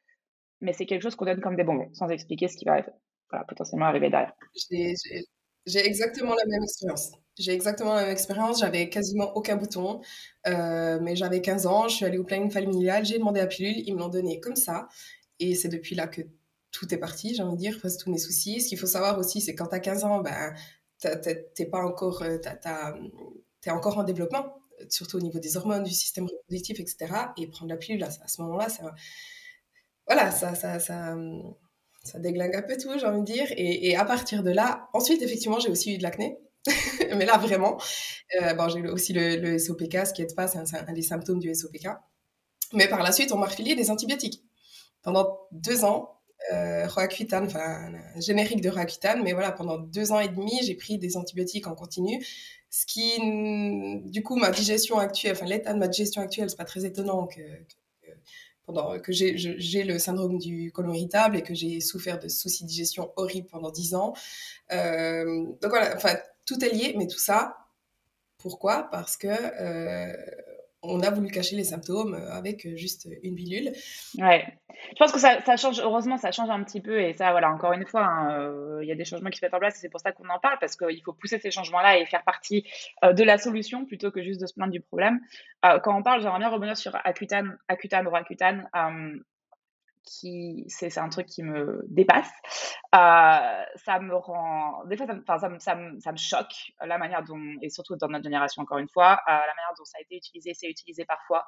[0.62, 2.84] mais c'est quelque chose qu'on donne comme des bonbons, sans expliquer ce qui va
[3.47, 4.34] potentiellement arriver derrière.
[5.65, 7.12] J'ai exactement la même expérience.
[7.38, 8.60] J'ai exactement la même expérience.
[8.60, 10.01] J'avais quasiment aucun bouton,
[10.47, 11.88] euh, mais j'avais 15 ans.
[11.88, 14.55] Je suis allée au planning familial, j'ai demandé la pilule, ils me l'ont donnée comme
[14.55, 14.88] ça.
[15.39, 16.21] Et c'est depuis là que
[16.71, 18.62] tout est parti, j'ai envie de dire, tous mes soucis.
[18.62, 20.53] Ce qu'il faut savoir aussi, c'est quand tu as 15 ans, ben,
[21.53, 22.37] t'es pas encore, euh,
[23.61, 24.57] t'es encore en développement,
[24.89, 27.07] surtout au niveau des hormones, du système reproductif, etc.
[27.37, 28.93] Et prendre la pilule, à ce moment-là, ça,
[30.07, 33.47] voilà, ça, déglingue un peu tout, j'ai envie de dire.
[33.51, 36.37] Et, à partir de là, ensuite, effectivement, j'ai aussi eu de l'acné.
[37.15, 37.77] Mais là, vraiment,
[38.41, 41.53] euh, bon, j'ai aussi le, SOPK, ce qui est pas, c'est un, des symptômes du
[41.53, 41.87] SOPK.
[42.73, 44.43] Mais par la suite, on m'a refilé des antibiotiques.
[45.03, 46.14] Pendant deux ans,
[46.53, 50.97] euh, Roaccutane, enfin générique de Roaccutane, mais voilà, pendant deux ans et demi, j'ai pris
[50.97, 52.25] des antibiotiques en continu,
[52.69, 53.19] ce qui,
[54.09, 57.25] du coup, ma digestion actuelle, enfin l'état de ma digestion actuelle, c'est pas très étonnant
[57.25, 57.41] que,
[58.65, 62.69] pendant que j'ai le syndrome du côlon irritable et que j'ai souffert de soucis de
[62.69, 64.13] digestion horribles pendant dix ans.
[64.71, 67.57] Euh, donc voilà, enfin tout est lié, mais tout ça,
[68.37, 68.89] pourquoi?
[68.91, 70.13] Parce que euh,
[70.87, 73.71] on a voulu cacher les symptômes euh, avec euh, juste une pilule.
[74.17, 74.45] Ouais.
[74.91, 77.01] Je pense que ça, change, heureusement, ça change un petit peu.
[77.01, 79.45] Et ça, voilà, encore une fois, hein, euh, il y a des changements qui se
[79.45, 81.51] mettent en place et c'est pour ça qu'on en parle parce qu'il faut pousser ces
[81.51, 82.65] changements-là et faire partie
[83.03, 85.19] de la solution plutôt que juste de se plaindre du problème.
[85.61, 88.69] quand on parle, j'aimerais bien revenir sur Accutane, Accutane ou Accutane
[90.05, 92.29] c'est un truc qui me dépasse.
[92.93, 98.07] Euh, ça me rend, des fois, ça, me choque la manière dont, et surtout dans
[98.07, 101.05] notre génération encore une fois, euh, la manière dont ça a été utilisé, c'est utilisé
[101.05, 101.45] parfois.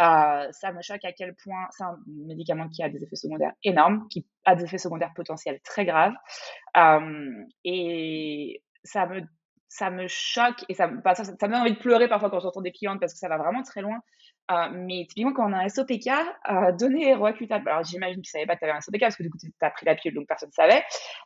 [0.00, 3.52] Euh, ça me choque à quel point c'est un médicament qui a des effets secondaires
[3.62, 6.14] énormes, qui a des effets secondaires potentiels très graves,
[7.64, 9.22] et ça me
[9.68, 12.62] ça me choque et ça, ça, ça, me donne envie de pleurer parfois quand j'entends
[12.62, 13.98] des clientes parce que ça va vraiment très loin.
[14.48, 18.30] Euh, mais typiquement, quand on a un SOPK, euh, donner Roaccutane, alors j'imagine que tu
[18.30, 19.96] savais pas que tu avais un SOPK parce que du coup, tu as pris la
[19.96, 20.84] pilule, donc personne ne savait.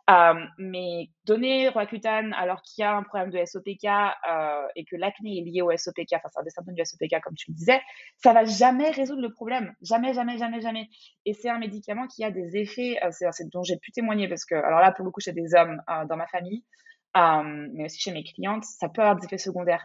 [0.08, 4.96] Euh, mais donner Roaccutane alors qu'il y a un problème de SOPK euh, et que
[4.96, 7.56] l'acné est lié au SOPK, enfin, c'est un des symptômes du SOPK, comme tu le
[7.56, 7.82] disais,
[8.16, 9.74] ça va jamais résoudre le problème.
[9.82, 10.88] Jamais, jamais, jamais, jamais.
[11.26, 14.54] Et c'est un médicament qui a des effets, c'est dont j'ai pu témoigner parce que,
[14.54, 16.64] alors là, pour le coup, j'ai des hommes dans ma famille,
[17.14, 19.84] mais aussi chez mes clientes, ça peut avoir des effets secondaires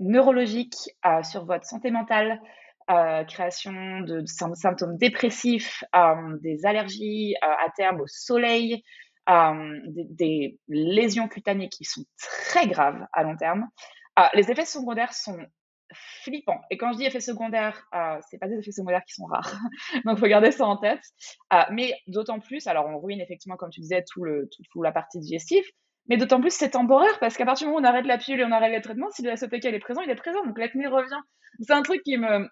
[0.00, 0.90] neurologiques
[1.22, 2.40] sur votre santé mentale,
[2.90, 8.82] euh, création de symptômes dépressifs, euh, des allergies euh, à terme au soleil,
[9.26, 13.66] des, lésions cutanées qui sont très graves à long terme.
[14.34, 15.38] les effets secondaires sont
[15.94, 16.60] flippants.
[16.70, 17.88] Et quand je dis effets secondaires,
[18.28, 19.56] c'est pas des effets secondaires qui sont rares.
[20.04, 21.00] Donc, faut garder ça en tête.
[21.70, 25.18] mais d'autant plus, alors on ruine effectivement, comme tu disais, tout le, tout, la partie
[25.20, 25.64] digestive.
[26.10, 28.40] Mais d'autant plus, c'est temporaire parce qu'à partir du moment où on arrête la pilule
[28.40, 30.44] et on arrête le traitement, si le SOPK est présent, il est présent.
[30.44, 31.20] Donc l'acné revient.
[31.60, 32.46] C'est un truc qui me,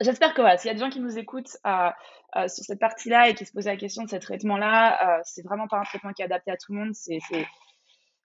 [0.00, 1.90] J'espère que voilà, s'il y a des gens qui nous écoutent euh,
[2.36, 5.42] euh, sur cette partie-là et qui se posent la question de ce traitement-là, euh, c'est
[5.42, 6.94] vraiment pas un traitement qui est adapté à tout le monde.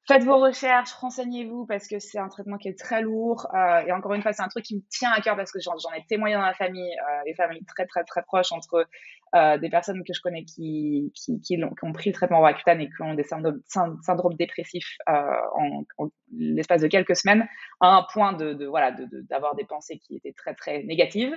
[0.07, 3.45] Faites vos recherches, renseignez-vous parce que c'est un traitement qui est très lourd.
[3.53, 5.59] Euh, et encore une fois, c'est un truc qui me tient à cœur parce que
[5.59, 6.95] j'en, ai témoigné dans la famille,
[7.27, 8.87] les familles très très très proches entre
[9.33, 12.81] des personnes que je connais qui, qui, qui, ont, qui ont pris le traitement Roaccutane
[12.81, 17.47] et qui ont des syndromes, syndromes dépressifs en, en l'espace de quelques semaines,
[17.79, 21.35] à un point de, de voilà de, d'avoir des pensées qui étaient très très négatives.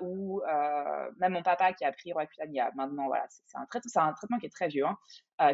[0.00, 0.42] ou
[1.18, 3.62] même mon papa qui a pris Roaccutane il y a maintenant voilà, c'est, un,
[4.02, 4.86] un traitement qui est très vieux.
[4.86, 4.96] Hein,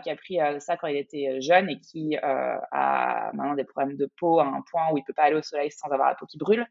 [0.03, 4.09] qui a pris ça quand il était jeune et qui a maintenant des problèmes de
[4.19, 6.27] peau à un point où il peut pas aller au soleil sans avoir la peau
[6.27, 6.67] qui brûle.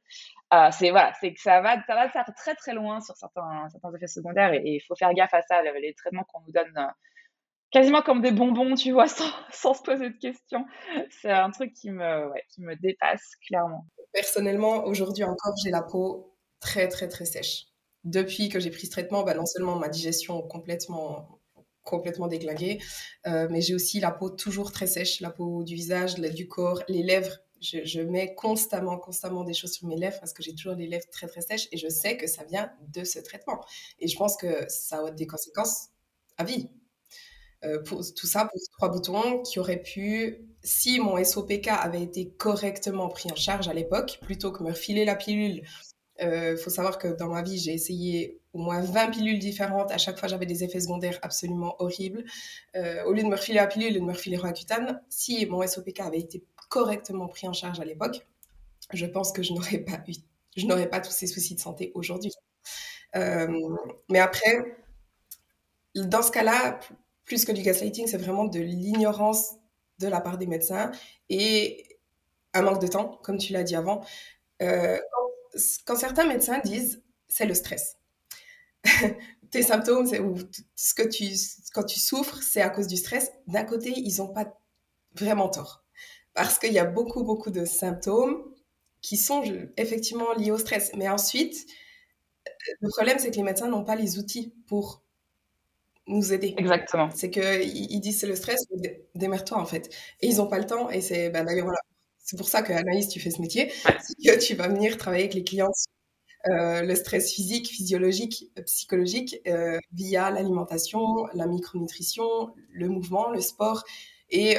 [0.71, 3.93] c'est voilà, c'est que ça va, ça va faire très très loin sur certains, certains
[3.95, 5.61] effets secondaires et il faut faire gaffe à ça.
[5.61, 6.91] Les traitements qu'on nous donne
[7.71, 10.65] quasiment comme des bonbons, tu vois, sans, sans se poser de questions.
[11.09, 13.85] C'est un truc qui me, qui me dépasse clairement.
[14.13, 17.65] Personnellement, aujourd'hui encore, j'ai la peau très très très sèche.
[18.03, 21.40] Depuis que j'ai pris ce traitement, bah, non seulement ma digestion complètement
[21.83, 22.79] complètement déglinguée,
[23.27, 26.83] euh, mais j'ai aussi la peau toujours très sèche, la peau du visage, du corps,
[26.87, 27.37] les lèvres.
[27.61, 31.05] Je, mets constamment, constamment des choses sur mes lèvres parce que j'ai toujours les lèvres
[31.11, 33.63] très, très sèches et je sais que ça vient de ce traitement.
[33.99, 35.89] Et je pense que ça a des conséquences
[36.37, 36.71] à vie.
[37.63, 42.31] Euh, pour tout ça, pour trois boutons qui auraient pu, si mon SOPK avait été
[42.31, 45.61] correctement pris en charge à l'époque, plutôt que me refiler la pilule
[46.21, 49.91] il euh, faut savoir que dans ma vie, j'ai essayé au moins 20 pilules différentes.
[49.91, 52.23] À chaque fois, j'avais des effets secondaires absolument horribles.
[52.75, 55.65] Euh, au lieu de me refiler la pilule et de me refiler Roaccutane, si mon
[55.65, 58.27] SOPK avait été correctement pris en charge à l'époque,
[58.93, 60.13] je pense que je n'aurais pas eu,
[60.55, 62.31] je n'aurais pas tous ces soucis de santé aujourd'hui.
[63.15, 63.47] Euh,
[64.09, 64.77] mais après,
[65.95, 66.79] dans ce cas-là,
[67.25, 69.55] plus que du gaslighting, c'est vraiment de l'ignorance
[69.97, 70.91] de la part des médecins
[71.29, 71.99] et
[72.53, 74.05] un manque de temps, comme tu l'as dit avant.
[75.85, 77.97] Quand certains médecins disent c'est le stress.
[79.51, 80.37] Tes symptômes, ou
[80.75, 81.25] ce que tu,
[81.73, 83.31] quand tu souffres, c'est à cause du stress.
[83.47, 84.57] D'un côté, ils n'ont pas
[85.15, 85.83] vraiment tort.
[86.33, 88.43] Parce qu'il y a beaucoup, beaucoup de symptômes
[89.01, 89.43] qui sont
[89.77, 90.91] effectivement liés au stress.
[90.95, 91.67] Mais ensuite,
[92.79, 95.03] le problème, c'est que les médecins n'ont pas les outils pour
[96.07, 96.53] nous aider.
[96.57, 97.09] Exactement.
[97.13, 98.65] C'est qu'ils disent c'est le stress,
[99.15, 99.93] démerde-toi en fait.
[100.21, 100.89] Et ils n'ont pas le temps.
[100.89, 101.79] Et c'est ben, d'ailleurs, voilà,
[102.31, 103.73] c'est pour ça que Anaïs, tu fais ce métier.
[104.25, 105.73] Que tu vas venir travailler avec les clients
[106.49, 113.41] euh, le stress physique, physiologique, euh, psychologique euh, via l'alimentation, la micronutrition, le mouvement, le
[113.41, 113.83] sport
[114.29, 114.55] et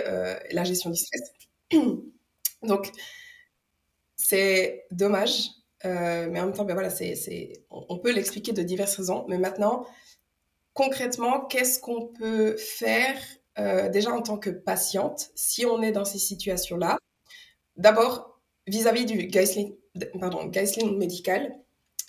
[0.51, 1.33] la gestion du stress.
[2.63, 2.93] Donc,
[4.17, 5.49] c'est dommage,
[5.83, 6.91] mais en même temps, ben voilà,
[7.71, 9.25] on peut l'expliquer de diverses raisons.
[9.29, 9.87] Mais maintenant,
[10.75, 13.19] concrètement, qu'est-ce qu'on peut faire
[13.91, 16.99] déjà en tant que patiente si on est dans ces situations-là
[17.77, 19.75] D'abord, vis-à-vis du guideline,
[20.21, 20.51] pardon,
[20.97, 21.57] médical,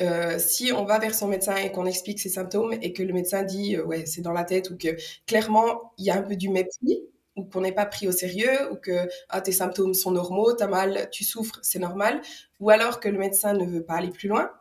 [0.02, 3.14] euh, si on va vers son médecin et qu'on explique ses symptômes et que le
[3.14, 4.88] médecin dit euh, ouais c'est dans la tête ou que
[5.28, 7.04] clairement il y a un peu du mépris
[7.36, 10.68] ou qu'on n'est pas pris au sérieux ou que ah, tes symptômes sont normaux, t'as
[10.68, 12.22] mal, tu souffres, c'est normal,
[12.60, 14.52] ou alors que le médecin ne veut pas aller plus loin.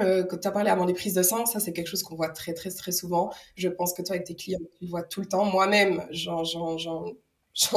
[0.00, 2.16] Euh, quand tu as parlé avant des prises de sang, ça c'est quelque chose qu'on
[2.16, 3.32] voit très très très souvent.
[3.56, 5.44] Je pense que toi avec tes clients, tu le vois tout le temps.
[5.44, 7.06] Moi-même, j'en J'en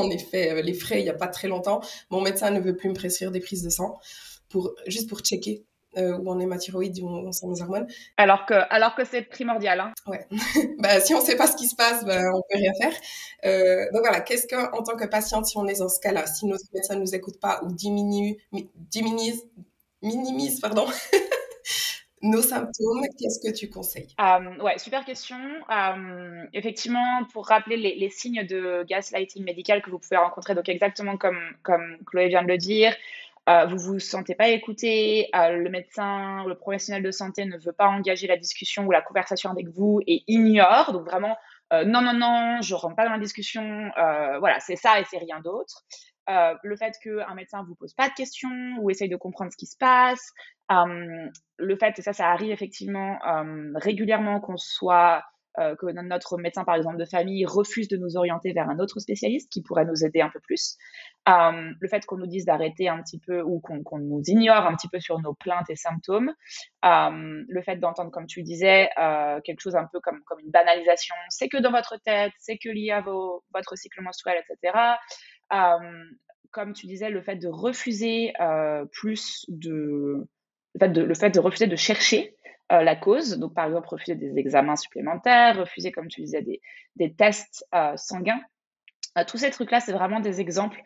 [0.09, 1.81] ai fait euh, les frais il n'y a pas très longtemps.
[2.09, 3.99] Mon médecin ne veut plus me prescrire des prises de sang,
[4.49, 5.63] pour, juste pour checker
[5.97, 7.87] euh, où on est ma thyroïde, où on, sent mes hormones.
[8.17, 9.79] Alors que, alors que c'est primordial.
[9.79, 9.93] Hein.
[10.05, 10.27] Ouais.
[10.79, 12.93] bah, si on ne sait pas ce qui se passe, bah, on peut rien faire.
[13.45, 16.45] Euh, donc voilà, qu'est-ce qu'en tant que patiente, si on est dans ce cas-là, si
[16.45, 18.35] nos médecins ne nous écoutent pas ou diminuent,
[18.75, 19.39] diminuent,
[20.03, 20.85] minimisent, pardon,
[22.21, 24.13] nos symptômes, qu'est-ce que tu conseilles?
[24.61, 25.37] Ouais, super question.
[26.53, 31.39] Effectivement, pour rappeler les, signes de gaslighting médical que vous pouvez rencontrer, donc exactement comme,
[31.63, 32.95] comme Chloé vient de le dire,
[33.47, 37.71] euh, vous vous sentez pas écouté, euh, le médecin, le professionnel de santé ne veut
[37.71, 40.91] pas engager la discussion ou la conversation avec vous et ignore.
[40.93, 41.35] Donc vraiment,
[41.73, 43.91] euh, non, non, non, je rentre pas dans la discussion.
[43.97, 45.83] Euh, voilà, c'est ça et c'est rien d'autre.
[46.29, 49.57] Euh, le fait qu'un médecin vous pose pas de questions ou essaye de comprendre ce
[49.57, 50.31] qui se passe.
[50.69, 53.17] le fait, et ça, ça arrive effectivement
[53.75, 55.23] régulièrement qu'on soit
[55.59, 58.99] euh, que notre médecin, par exemple, de famille refuse de nous orienter vers un autre
[58.99, 60.77] spécialiste qui pourrait nous aider un peu plus.
[61.27, 64.75] Euh, le fait qu'on nous dise d'arrêter un petit peu ou qu'on nous ignore un
[64.75, 66.31] petit peu sur nos plaintes et symptômes.
[66.85, 68.89] Euh, le fait d'entendre, comme tu disais,
[69.43, 71.15] quelque chose un peu comme, comme une banalisation.
[71.29, 74.77] C'est que dans votre tête, c'est que lié à vos, votre cycle menstruel, etc.
[75.49, 78.33] comme tu disais, le fait de refuser
[78.91, 80.27] plus de...
[80.79, 82.35] Le fait de, refuser de chercher
[82.69, 83.37] la cause.
[83.37, 86.45] Donc, par exemple, refuser des examens supplémentaires, refuser, comme tu disais,
[86.95, 88.41] des, tests sanguins.
[89.27, 90.81] Tous ces trucs-là, c'est vraiment des exemples,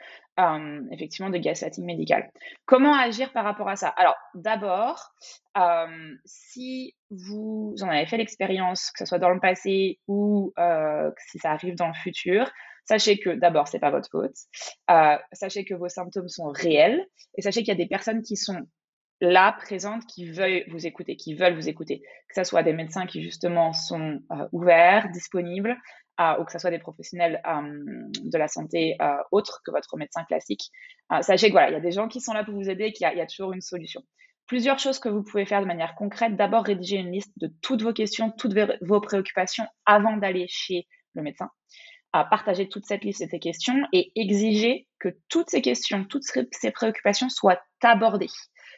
[0.91, 2.32] effectivement, de gaslighting médical.
[2.66, 3.89] Comment agir par rapport à ça?
[3.89, 5.11] Alors, d'abord,
[6.26, 10.53] si vous en avez fait l'expérience, que ce soit dans le passé ou
[11.28, 12.49] si ça arrive dans le futur,
[12.86, 14.36] sachez que d'abord, c'est pas votre faute.
[15.31, 17.05] sachez que vos symptômes sont réels
[17.38, 18.67] et sachez qu'il y a des personnes qui sont
[19.23, 23.05] là présentes qui veulent vous écouter, qui veulent vous écouter, que ce soit des médecins
[23.05, 25.77] qui justement sont euh, ouverts, disponibles,
[26.19, 28.97] euh, ou que ce soit des professionnels euh, de la santé
[29.31, 30.69] autres que votre médecin classique.
[31.21, 32.93] sachez que voilà, il y a des gens qui sont là pour vous aider et
[32.93, 34.01] qu'il y, a toujours une solution.
[34.45, 36.36] Plusieurs choses que vous pouvez faire de manière concrète.
[36.36, 41.23] D'abord, rédiger une liste de toutes vos questions, toutes vos préoccupations avant d'aller chez le
[41.23, 41.49] médecin.
[42.14, 46.72] Partager toute cette liste et ces questions et exiger que toutes ces questions, toutes ces
[46.72, 48.30] préoccupations soient abordées.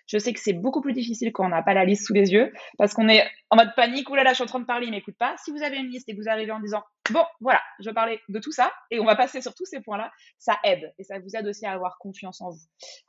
[0.07, 2.31] Je sais que c'est beaucoup plus difficile quand on n'a pas la liste sous les
[2.31, 4.09] yeux parce qu'on est en mode panique.
[4.09, 5.35] Ouh là là, je suis en train de parler, il m'écoute pas.
[5.43, 8.19] Si vous avez une liste et que vous arrivez en disant bon, voilà, je parler
[8.29, 11.19] de tout ça et on va passer sur tous ces points-là, ça aide et ça
[11.19, 12.65] vous aide aussi à avoir confiance en vous.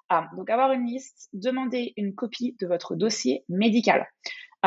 [0.09, 4.07] Ah, donc avoir une liste, demander une copie de votre dossier médical.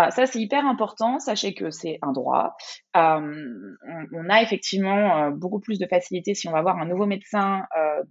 [0.01, 1.19] Ah, ça, c'est hyper important.
[1.19, 2.55] Sachez que c'est un droit.
[2.95, 3.75] Euh,
[4.13, 7.65] on, a effectivement euh, beaucoup plus de facilité si on va voir un nouveau médecin
[7.77, 8.01] euh,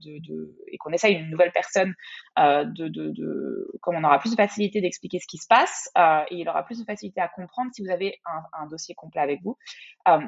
[0.66, 1.94] et qu'on essaye une nouvelle personne,
[2.36, 5.88] comme on aura plus de facilité d'expliquer ce qui se passe
[6.30, 9.22] et il aura plus de facilité à comprendre si vous avez un, un dossier complet
[9.22, 9.56] avec vous.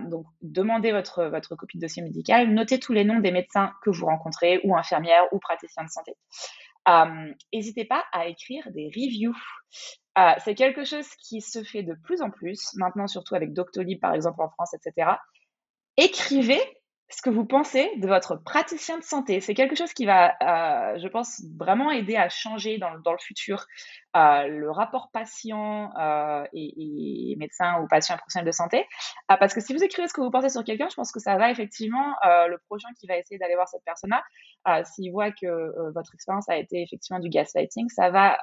[0.09, 3.91] donc, demandez votre, votre copie de dossier médical, notez tous les noms des médecins que
[3.91, 6.15] vous rencontrez, ou infirmières, ou praticiens de santé.
[7.53, 9.37] N'hésitez pas à écrire des reviews.
[10.18, 14.01] Euh, c'est quelque chose qui se fait de plus en plus, maintenant surtout avec Doctolib
[14.01, 15.12] par exemple en France, etc.
[15.97, 16.61] Écrivez
[17.11, 19.41] ce que vous pensez de votre praticien de santé.
[19.41, 23.67] C'est quelque chose qui va, euh, je pense, vraiment aider à changer dans, le futur
[24.17, 25.91] euh, le rapport patient
[26.53, 28.87] et, médecin ou patient professionnel de santé.
[29.29, 31.37] parce que si vous écrivez ce que vous pensez sur quelqu'un, je pense que ça
[31.37, 36.15] va effectivement, le prochain qui va essayer d'aller voir cette personne-là, s'il voit que votre
[36.15, 38.39] expérience a été effectivement du gaslighting, ça va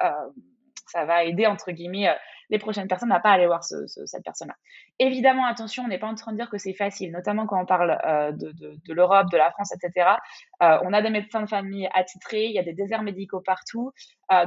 [0.88, 2.14] ça va aider, entre guillemets, euh,
[2.50, 4.56] les prochaines personnes à pas aller voir cette personne-là.
[5.00, 7.66] Évidemment, attention, on n'est pas en train de dire que c'est facile, notamment quand on
[7.66, 10.10] parle euh, de, l'Europe, de la France, etc.
[10.64, 13.92] Euh, on a des médecins de famille attitrés, il y a des déserts médicaux partout,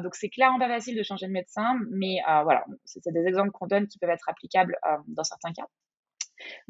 [0.03, 3.67] donc c'est clairement pas facile de changer de médecin, mais voilà, c'est des exemples qu'on
[3.67, 4.77] donne qui peuvent être applicables
[5.09, 5.67] dans certains cas.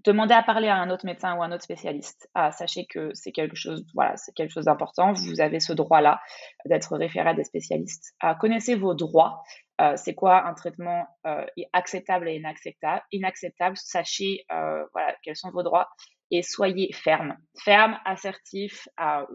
[0.04, 2.28] Demandez à parler à un autre médecin ou un autre spécialiste.
[2.34, 5.12] Ah, sachez que c'est quelque chose, voilà, c'est quelque chose d'important.
[5.12, 6.20] Vous avez ce droit-là
[6.66, 8.14] d'être référé à des spécialistes.
[8.20, 9.42] Ah, connaissez vos droits.
[9.80, 15.50] Euh, c'est quoi un traitement euh, acceptable et inacceptable Inacceptable, sachez euh, voilà, quels sont
[15.50, 15.88] vos droits
[16.30, 17.36] et soyez ferme.
[17.64, 18.86] Ferme, assertif,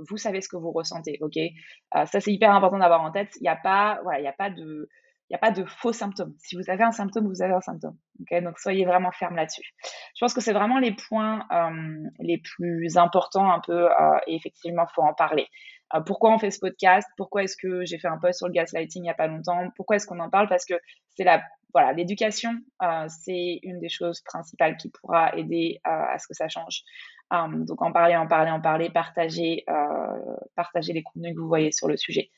[0.07, 1.37] vous savez ce que vous ressentez, ok?
[2.05, 3.35] Ça, c'est hyper important d'avoir en tête.
[3.41, 4.87] Il n'y a pas, voilà, il a pas de
[5.29, 6.35] il n'y a pas de faux symptômes.
[6.37, 7.97] Si vous avez un symptôme, vous avez un symptôme.
[8.19, 9.73] Donc soyez vraiment ferme là-dessus.
[10.15, 14.35] Je pense que c'est vraiment les points euh, les plus importants un peu euh, et
[14.35, 15.47] effectivement, faut en parler.
[15.95, 17.07] Euh, pourquoi on fait ce podcast?
[17.17, 19.67] Pourquoi est-ce que j'ai fait un post sur le gaslighting il n'y a pas longtemps?
[19.75, 20.47] Pourquoi est-ce qu'on en parle?
[20.47, 20.75] Parce que
[21.15, 21.41] c'est la
[21.73, 22.53] voilà, l'éducation,
[23.09, 26.83] c'est une des choses principales qui pourra aider à ce que ça change.
[27.31, 29.65] donc en parler, en parler, en parler, partager,
[30.55, 32.31] partager les contenus que vous voyez sur le sujet.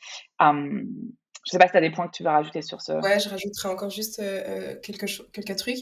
[1.48, 2.92] Je sais pas si tu as des points que tu veux rajouter sur ce.
[2.92, 5.78] Ouais, je rajouterai encore juste euh, euh, quelques, quelques trucs.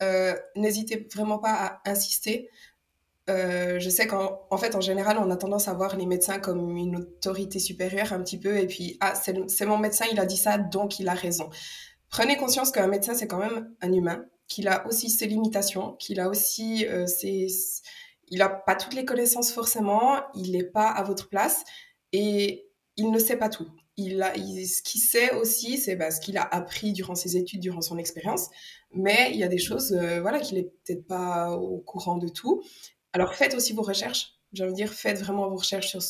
[0.00, 2.48] Euh, n'hésitez vraiment pas à insister.
[3.26, 6.76] je sais qu'en en fait, en général, on a tendance à voir les médecins comme
[6.76, 10.36] une autorité supérieure un petit peu, et puis, ah, c'est mon médecin, il a dit
[10.36, 11.50] ça, donc il a raison.
[12.10, 16.20] prenez conscience qu'un médecin, c'est quand même un humain, qu'il a aussi ses limitations, qu'il
[16.20, 17.06] a aussi euh.
[18.30, 21.64] Il n'a pas toutes les connaissances forcément, il n'est pas à votre place
[22.12, 23.68] et il ne sait pas tout.
[23.98, 27.60] Il a, ce qu'il sait aussi, c'est bah, ce qu'il a appris durant ses études,
[27.60, 28.48] durant son expérience.
[28.92, 32.28] Mais il y a des choses, euh, voilà, qu'il n'est peut-être pas au courant de
[32.28, 32.62] tout.
[33.12, 34.38] Alors faites aussi vos recherches.
[34.52, 36.00] J'ai envie de dire, faites vraiment vos recherches sur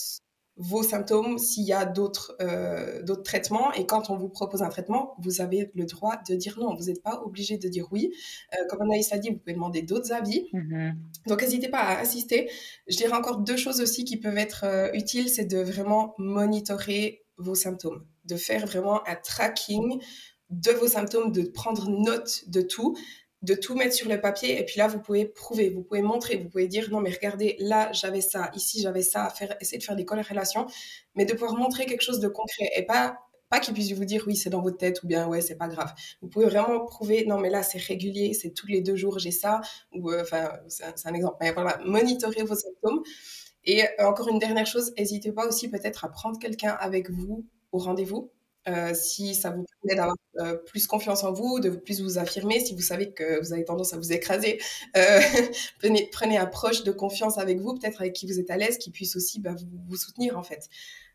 [0.61, 3.73] vos symptômes, s'il y a d'autres euh, d'autres traitements.
[3.73, 6.75] Et quand on vous propose un traitement, vous avez le droit de dire non.
[6.75, 8.13] Vous n'êtes pas obligé de dire oui.
[8.53, 10.51] Euh, comme Anaïs l'a dit, vous pouvez demander d'autres avis.
[10.53, 10.95] Mm-hmm.
[11.27, 12.51] Donc, n'hésitez pas à assister.
[12.87, 17.55] Je dirais encore deux choses aussi qui peuvent être utiles, c'est de vraiment monitorer vos
[17.55, 20.01] symptômes, de faire vraiment un tracking
[20.51, 22.97] de vos symptômes, de prendre note de tout
[23.43, 24.61] de tout mettre sur le papier.
[24.61, 27.57] Et puis là vous pouvez prouver, vous pouvez montrer, vous pouvez dire non mais regardez
[27.61, 30.67] là j'avais ça, ici j'avais ça, faire essayer de faire des corrélations,
[31.15, 33.19] mais de pouvoir montrer quelque chose de concret et pas
[33.51, 35.69] pas qu'il puisse vous dire oui c'est dans votre tête ou bien ouais c'est pas
[35.69, 35.95] grave.
[36.21, 39.31] Vous pouvez vraiment prouver non mais là c'est régulier, c'est tous les deux jours j'ai
[39.31, 39.61] ça
[39.93, 41.37] ou euh, enfin c'est un, exemple.
[41.41, 43.03] Mais voilà monitorer vos symptômes
[43.69, 47.47] et euh, encore une dernière chose, n'hésitez pas aussi peut-être à prendre quelqu'un avec vous
[47.71, 48.33] au rendez-vous
[48.67, 52.61] euh, si ça vous permet d'avoir euh, plus confiance en vous, de plus vous affirmer,
[52.61, 54.59] si vous savez que vous avez tendance à vous écraser,
[55.79, 58.91] prenez, prenez approche de confiance avec vous, peut-être avec qui vous êtes à l'aise, qui
[58.91, 59.55] puisse aussi bah,
[59.87, 60.69] vous, soutenir en fait.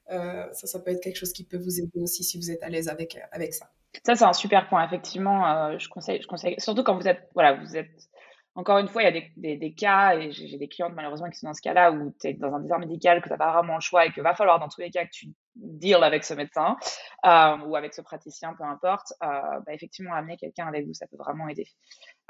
[0.09, 2.69] ça, ça peut être quelque chose qui peut vous aider aussi si vous êtes à
[2.69, 3.71] l'aise avec, avec ça.
[4.05, 4.85] Ça, c'est un super point.
[4.85, 8.09] Effectivement, je, conseille, je conseille, surtout quand vous êtes, voilà, vous êtes
[8.55, 11.47] encore une fois, il y a des, cas, et j'ai des clientes malheureusement qui sont
[11.47, 13.75] dans ce cas-là, où tu es dans un désert médical, que tu n'as pas vraiment
[13.75, 16.35] le choix et qu'il va falloir dans tous les cas que tu deals avec ce
[16.35, 16.77] médecin
[17.25, 21.07] euh, ou avec ce praticien, peu importe, euh, bah, effectivement, amener quelqu'un avec vous, ça
[21.07, 21.65] peut vraiment aider.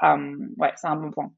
[0.02, 1.30] Euh, ouais, c'est un bon point.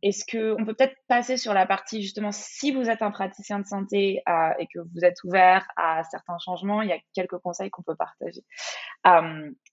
[0.00, 3.66] Est-ce qu'on peut peut-être passer sur la partie justement, si vous êtes un praticien de
[3.66, 4.22] santé
[4.58, 7.94] et que vous êtes ouvert à certains changements, il y a quelques conseils qu'on peut
[7.94, 8.40] partager.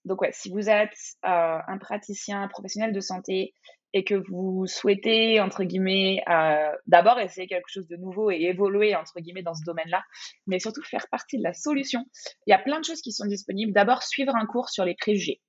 [0.04, 0.92] Donc ouais, si vous êtes
[1.22, 3.54] un praticien professionnel de santé
[3.92, 8.94] et que vous souhaitez, entre guillemets, euh, d'abord essayer quelque chose de nouveau et évoluer,
[8.94, 10.02] entre guillemets, dans ce domaine-là,
[10.46, 12.04] mais surtout faire partie de la solution,
[12.46, 13.72] il y a plein de choses qui sont disponibles.
[13.72, 15.40] D'abord, suivre un cours sur les préjugés.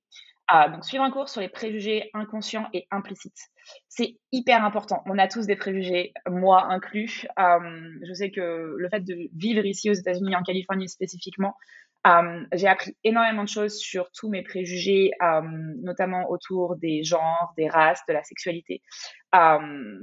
[0.48, 3.38] Ah, donc, suivre un cours sur les préjugés inconscients et implicites.
[3.88, 5.02] C'est hyper important.
[5.06, 7.26] On a tous des préjugés, moi inclus.
[7.38, 11.54] Euh, je sais que le fait de vivre ici aux États-Unis, en Californie spécifiquement,
[12.04, 15.40] euh, j'ai appris énormément de choses sur tous mes préjugés, euh,
[15.82, 18.82] notamment autour des genres, des races, de la sexualité.
[19.34, 19.98] Euh,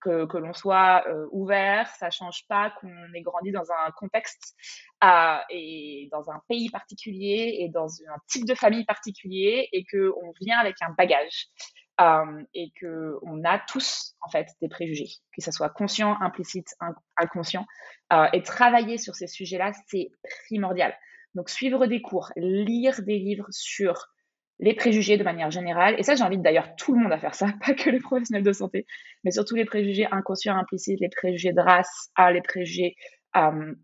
[0.00, 4.54] que, l'on soit ouvert, ça change pas qu'on ait grandi dans un contexte
[5.50, 10.32] et dans un pays particulier et dans un type de famille particulier et que on
[10.40, 11.48] vient avec un bagage.
[12.54, 16.68] Et que on a tous en fait des préjugés, que ce soit conscient, implicite,
[17.18, 17.66] inconscient,
[18.32, 20.08] et travailler sur ces sujets-là, c'est
[20.46, 20.94] primordial.
[21.36, 24.08] Donc, suivre des cours, lire des livres sur
[24.58, 25.94] les préjugés de manière générale.
[25.98, 28.52] Et ça, j'invite d'ailleurs tout le monde à faire ça, pas que les professionnels de
[28.52, 28.86] santé,
[29.22, 32.96] mais surtout les préjugés inconscients, implicites, les préjugés de race, ah, les préjugés
[33.36, 33.74] euh,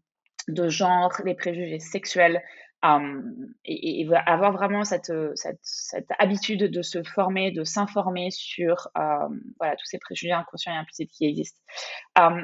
[0.49, 2.43] de genre, les préjugés sexuels.
[2.85, 3.23] Euh,
[3.65, 9.29] et, avoir vraiment cette, cette, habitude de se former, de s'informer sur euh,
[9.61, 11.61] voilà, tous ces préjugés inconscients et implicites qui existent.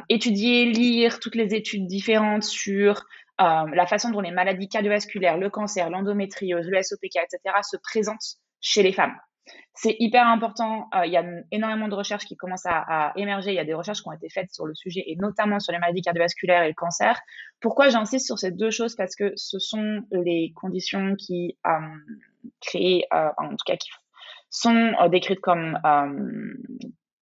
[0.09, 3.03] étudier, lire toutes les études différentes sur euh,
[3.39, 7.57] la façon dont les maladies cardiovasculaires, le cancer, l'endométriose, le SOPK, etc.
[7.63, 9.15] se présentent chez les femmes.
[9.75, 10.89] C'est hyper important.
[10.95, 13.51] Euh, il y a énormément de recherches qui commencent à, émerger.
[13.51, 15.73] Il y a des recherches qui ont été faites sur le sujet et notamment sur
[15.73, 17.19] les maladies cardiovasculaires et le cancer.
[17.61, 18.97] Pourquoi j'insiste sur ces deux choses?
[18.97, 21.71] Parce que ce sont les conditions qui euh,
[22.61, 23.91] créent, en tout cas qui
[24.51, 25.79] sont décrites comme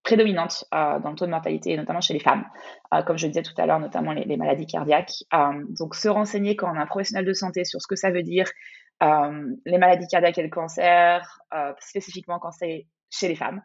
[0.05, 2.45] prédominante euh, dans le taux de mortalité, notamment chez les femmes,
[2.93, 5.25] euh, comme je disais tout à l'heure, notamment les, maladies cardiaques.
[5.33, 8.11] Euh, donc, se renseigner quand on est un professionnel de santé sur ce que ça
[8.11, 8.49] veut dire,
[9.01, 11.41] les maladies cardiaques et le cancer,
[11.79, 13.61] spécifiquement quand c'est chez les femmes,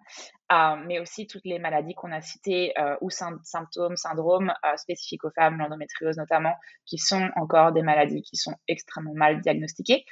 [0.89, 6.17] mais aussi toutes les maladies qu'on a citées ou symptômes, syndromes spécifiques aux femmes, l'endométriose
[6.17, 10.05] notamment, qui sont encore des maladies qui sont extrêmement mal diagnostiquées.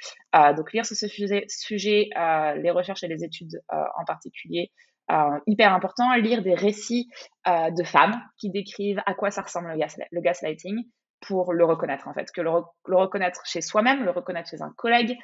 [0.55, 4.71] donc lire sur ce sujet les recherches et les études en particulier
[5.11, 7.09] euh, hyper important, lire des récits
[7.47, 9.73] euh, de femmes qui décrivent à quoi ça ressemble
[10.11, 10.83] le gaslighting,
[11.21, 12.49] pour le reconnaître en fait, que le,
[12.85, 15.17] reconnaître chez soi-même, le reconnaître chez un collègue,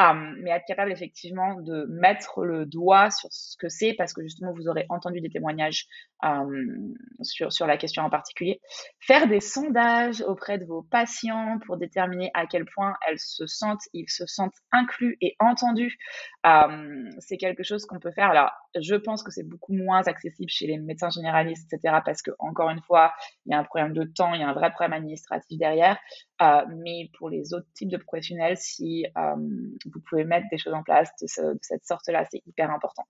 [0.00, 4.22] euh, mais être capable effectivement de mettre le doigt sur ce que c'est parce que
[4.22, 5.86] justement vous aurez entendu des témoignages
[6.24, 8.60] euh, sur, sur la question en particulier.
[9.00, 13.82] Faire des sondages auprès de vos patients pour déterminer à quel point elles se sentent,
[13.92, 15.98] ils se sentent inclus et entendus.
[16.46, 18.30] Euh, c'est quelque chose qu'on peut faire.
[18.30, 18.50] Alors
[18.80, 21.98] je pense que c'est beaucoup moins accessible chez les médecins généralistes, etc.
[22.04, 23.12] parce que encore une fois,
[23.44, 25.98] il y a un problème de temps, il y a un vrai problème administratif derrière.
[26.40, 30.74] Euh, mais pour les autres types de professionnels, si euh, vous pouvez mettre des choses
[30.74, 31.26] en place de,
[31.60, 33.04] cette sorte-là, c'est hyper important.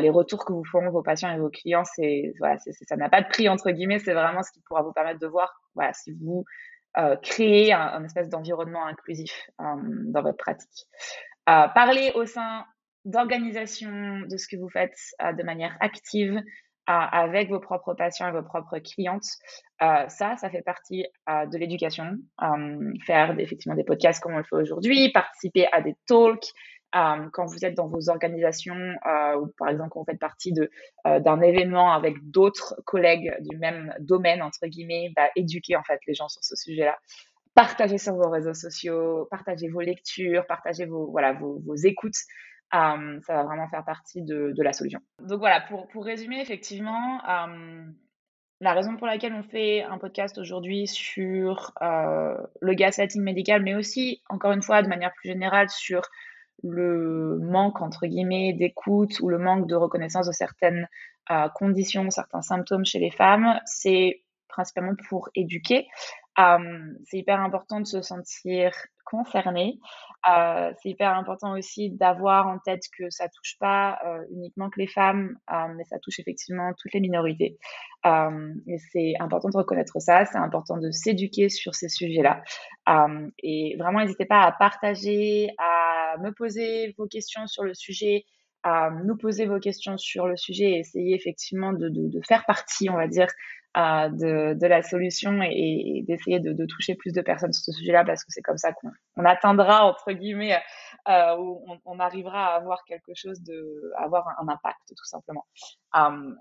[0.00, 3.22] les retours que vous font vos patients et vos clients, c'est voilà, ça n'a pas
[3.22, 6.12] de prix entre guillemets, c'est vraiment ce qui pourra vous permettre de voir voilà, si
[6.12, 6.44] vous
[7.22, 10.86] créez un, un, espèce d'environnement inclusif dans votre pratique.
[11.44, 12.64] parler au sein
[13.04, 16.42] d'organisation de ce que vous faites de manière active,
[16.86, 19.26] avec vos propres patients et vos propres clientes.
[19.82, 22.16] Euh, ça, ça fait partie euh, de l'éducation.
[22.42, 26.52] Euh, faire effectivement des podcasts comme on le fait aujourd'hui, participer à des talks.
[26.92, 28.94] quand vous êtes dans vos organisations
[29.38, 30.52] ou par exemple quand vous faites partie
[31.04, 36.14] d'un événement avec d'autres collègues du même domaine entre guillemets, bah, éduquer en fait les
[36.14, 36.96] gens sur ce sujet-là
[37.56, 42.18] partagez sur vos réseaux sociaux, partagez vos lectures, partagez vos, voilà, vos, vos écoutes.
[42.72, 45.00] Ça va vraiment faire partie de, la solution.
[45.20, 47.20] Donc voilà, pour, résumer, effectivement,
[48.60, 53.74] la raison pour laquelle on fait un podcast aujourd'hui sur euh, le gaslighting médical, mais
[53.74, 56.02] aussi, encore une fois, de manière plus générale, sur
[56.62, 60.88] le manque, entre guillemets, d'écoute ou le manque de reconnaissance de certaines
[61.30, 65.86] euh, conditions, certains symptômes chez les femmes, c'est principalement pour éduquer.
[67.04, 68.72] C'est hyper important de se sentir
[69.06, 69.78] concerné.
[70.28, 74.80] Euh, c'est hyper important aussi d'avoir en tête que ça touche pas euh, uniquement que
[74.80, 77.58] les femmes, euh, mais ça touche effectivement toutes les minorités.
[78.04, 82.40] Et c'est important de reconnaître ça, c'est important de s'éduquer sur ces sujets-là.
[83.42, 88.24] Et vraiment, n'hésitez pas à partager, à me poser vos questions sur le sujet,
[88.62, 92.96] à nous poser vos questions sur le sujet et essayer effectivement de faire partie, on
[92.96, 93.26] va dire,
[93.76, 98.30] de, la solution et, d'essayer de, toucher plus de personnes sur ce sujet-là parce que
[98.32, 100.58] c'est comme ça qu'on on atteindra, entre guillemets,
[101.08, 105.44] euh, où on, arrivera à avoir quelque chose de, à avoir un, impact, tout simplement.
[105.94, 106.36] Um,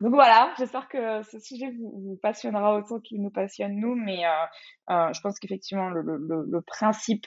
[0.00, 4.30] donc voilà, j'espère que ce sujet vous, passionnera autant qu'il nous passionne nous, mais euh,
[4.90, 7.26] euh, je pense qu'effectivement le, le, le, principe,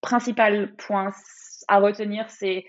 [0.00, 1.12] principal point
[1.68, 2.64] à retenir, c'est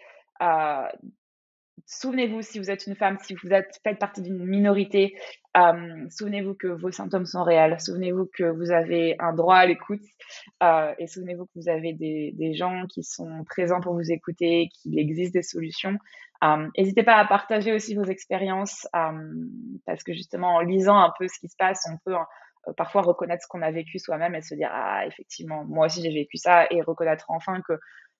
[1.92, 5.16] souvenez-vous, si vous êtes une femme, si vous êtes, faites partie d'une minorité,
[5.58, 7.80] euh, souvenez-vous que vos symptômes sont réels.
[7.80, 10.02] Souvenez-vous que vous avez un droit à l'écoute.
[10.64, 14.98] Euh, et souvenez-vous que vous avez des, gens qui sont présents pour vous écouter, qu'il
[14.98, 15.98] existe des solutions.
[16.44, 19.12] Euh, n'hésitez pas à partager aussi vos expériences, euh,
[19.86, 22.16] parce que justement, en lisant un peu ce qui se passe, on peut
[22.78, 26.14] parfois reconnaître ce qu'on a vécu soi-même et se dire, ah, effectivement, moi aussi j'ai
[26.14, 27.74] vécu ça, et reconnaître enfin que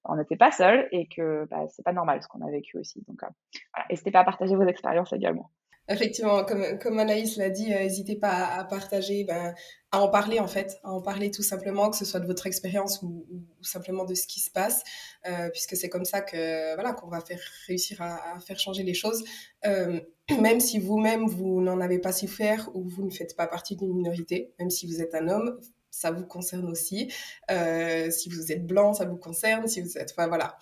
[0.06, 3.04] on n'était pas seul et que bah, c'est pas normal ce qu'on a vécu aussi.
[3.08, 3.28] Donc, euh,
[3.74, 5.52] voilà, n'hésitez pas à partager vos expériences également.
[5.92, 9.54] Effectivement, comme, Anaïs l'a dit, euh, n'hésitez pas à, partager, ben,
[9.92, 12.48] à en parler en fait, à en parler tout simplement, que ce soit de votre
[12.48, 13.26] expérience ou,
[13.62, 14.84] simplement de ce qui se passe,
[15.28, 18.84] euh, puisque c'est comme ça que voilà qu'on va faire réussir à, à, faire changer
[18.84, 19.24] les choses,
[19.66, 20.00] euh,
[20.40, 23.94] même si vous-même vous n'en avez pas souffert ou vous ne faites pas partie d'une
[23.94, 25.60] minorité, même si vous êtes un homme,
[25.92, 27.12] ça vous concerne aussi.
[27.52, 29.68] Euh, si vous êtes blanc, ça vous concerne.
[29.68, 30.58] Si vous êtes, enfin voilà,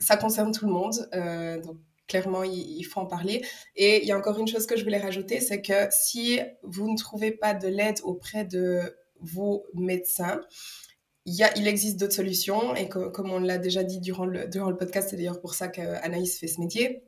[0.00, 1.08] ça concerne tout le monde.
[1.14, 1.76] Euh, donc
[2.08, 3.44] clairement, il, faut en parler.
[3.76, 6.90] Et il y a encore une chose que je voulais rajouter, c'est que si vous
[6.90, 8.80] ne trouvez pas de l'aide auprès de
[9.20, 10.40] vos médecins,
[11.26, 12.74] il, existe d'autres solutions.
[12.74, 16.48] Et comme on l'a déjà dit durant le, podcast, c'est d'ailleurs pour ça qu'Anaïs fait
[16.48, 17.04] ce métier.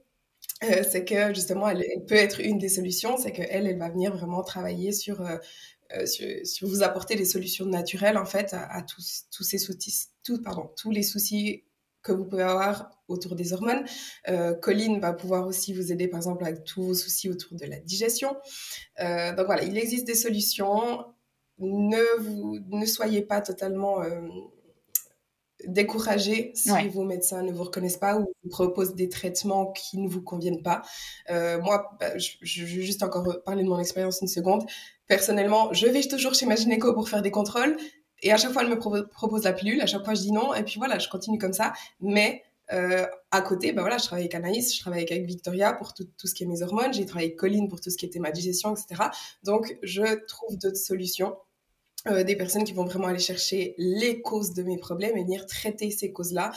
[0.64, 4.16] Euh, c'est que justement, elle, peut être une des solutions, c'est qu'elle, elle va venir
[4.16, 5.20] vraiment travailler sur
[5.94, 10.08] euh, si, vous apportez des solutions naturelles en fait à, à tous, tous ces soucis,
[10.24, 11.64] tout, pardon, tous les soucis
[12.06, 13.84] que vous pouvez avoir autour des hormones.
[14.28, 17.66] Euh, Colline va pouvoir aussi vous aider par exemple avec tous vos soucis autour de
[17.66, 18.36] la digestion.
[19.00, 21.04] Euh, donc voilà, il existe des solutions.
[21.58, 24.20] Ne vous ne soyez pas totalement euh,
[25.66, 26.88] découragé si ouais.
[26.88, 30.62] vos médecins ne vous reconnaissent pas ou vous proposent des traitements qui ne vous conviennent
[30.62, 30.82] pas.
[31.30, 34.64] Euh, moi, bah, je, je, vais juste encore parler de mon expérience une seconde.
[35.06, 37.76] Personnellement, je vais toujours chez ma gynéco pour faire des contrôles
[38.22, 39.80] et à chaque fois, elle me pro propose la pilule.
[39.80, 41.72] À chaque fois, je dis non et puis voilà, je continue comme ça.
[42.00, 42.42] Mais
[42.72, 46.04] euh, à côté, ben voilà, je travaille avec Anaïs, je travaille avec Victoria pour tout,
[46.18, 48.18] tout ce qui est mes hormones, j'ai travaillé avec Colline pour tout ce qui était
[48.18, 49.04] ma digestion, etc.
[49.44, 51.36] Donc, je trouve d'autres solutions
[52.08, 55.46] euh, des personnes qui vont vraiment aller chercher les causes de mes problèmes et venir
[55.46, 56.52] traiter ces causes-là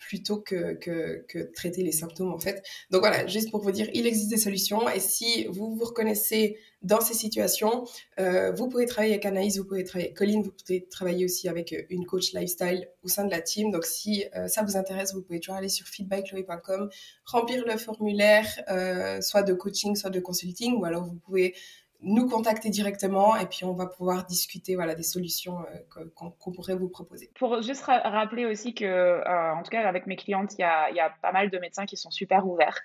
[0.00, 2.64] plutôt que, que, que, traiter les symptômes en fait.
[2.90, 6.56] Donc voilà, juste pour vous dire, il existe des solutions et si vous vous reconnaissez
[6.82, 7.84] dans ces situations,
[8.18, 11.48] euh, vous pouvez travailler avec Anaïs, vous pouvez travailler avec Colline, vous pouvez travailler aussi
[11.48, 13.70] avec une coach lifestyle au sein de la team.
[13.70, 16.88] Donc si euh, ça vous intéresse, vous pouvez toujours aller sur feedbackloé.com,
[17.26, 21.54] remplir le formulaire, euh, soit de coaching, soit de consulting, ou alors vous pouvez
[22.02, 25.58] nous contacter directement et puis on va pouvoir discuter voilà, des solutions
[25.98, 27.30] euh, qu'on pourrait vous proposer.
[27.38, 30.90] Pour juste rappeler aussi que, euh, en tout cas, avec mes clientes, il y a,
[30.90, 32.78] y a, pas mal de médecins qui sont super ouverts.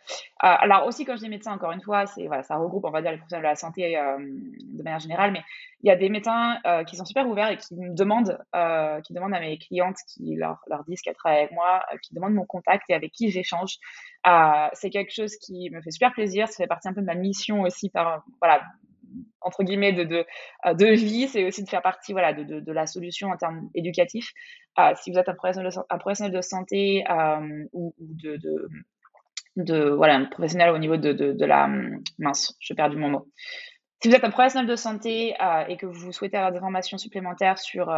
[0.44, 3.02] Euh, alors aussi, quand je dis médecin, encore une fois, voilà, ça regroupe, on va
[3.02, 5.44] dire, les professionnels de la santé de manière générale, mais
[5.82, 6.58] il y a des médecins
[6.88, 8.38] qui sont super ouverts et qui me demandent,
[9.06, 12.34] qui demandent à mes clientes qui leur, leur disent qu'elles travaillent avec moi, qui demandent
[12.34, 13.78] mon contact et avec qui j'échange.
[14.74, 16.48] c'est quelque chose qui me fait super plaisir.
[16.48, 18.62] Ça fait partie un peu de ma mission aussi par, voilà,
[19.42, 20.26] entre guillemets de, de,
[20.66, 23.38] euh, de vie, c'est aussi de faire partie voilà, de, de, de, la solution en
[23.38, 24.32] termes éducatifs.
[24.80, 28.40] Euh, si vous êtes un professionnel de, un professionnel de santé euh, ou, de,
[29.56, 31.70] de, voilà, un professionnel au niveau de, de, la
[32.20, 33.28] mince, j'ai perdu mon mot.
[34.02, 35.36] Si vous êtes un professionnel de santé
[35.68, 37.90] et que vous souhaitez avoir des informations supplémentaires sur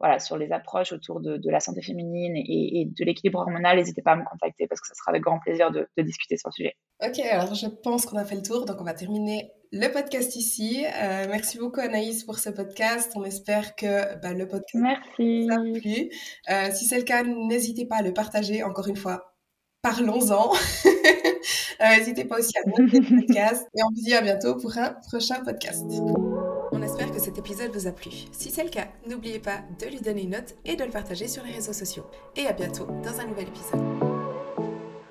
[0.00, 3.76] voilà, sur les approches autour de, de la santé féminine et, et de l'équilibre hormonal,
[3.76, 6.36] n'hésitez pas à me contacter parce que ce sera avec grand plaisir de, de discuter
[6.36, 6.76] sur le sujet.
[7.04, 10.36] Ok, alors je pense qu'on a fait le tour, donc on va terminer le podcast
[10.36, 10.84] ici.
[10.86, 13.12] Euh, merci beaucoup Anaïs pour ce podcast.
[13.16, 15.46] On espère que bah, le podcast merci.
[15.46, 16.10] vous a plu.
[16.50, 18.62] Euh, si c'est le cas, n'hésitez pas à le partager.
[18.62, 19.34] Encore une fois,
[19.82, 20.52] parlons-en.
[20.86, 24.76] euh, n'hésitez pas aussi à noter le podcast et on vous dit à bientôt pour
[24.78, 25.84] un prochain podcast.
[27.18, 28.10] Cet épisode vous a plu.
[28.32, 31.26] Si c'est le cas, n'oubliez pas de lui donner une note et de le partager
[31.26, 32.04] sur les réseaux sociaux.
[32.36, 34.07] Et à bientôt dans un nouvel épisode.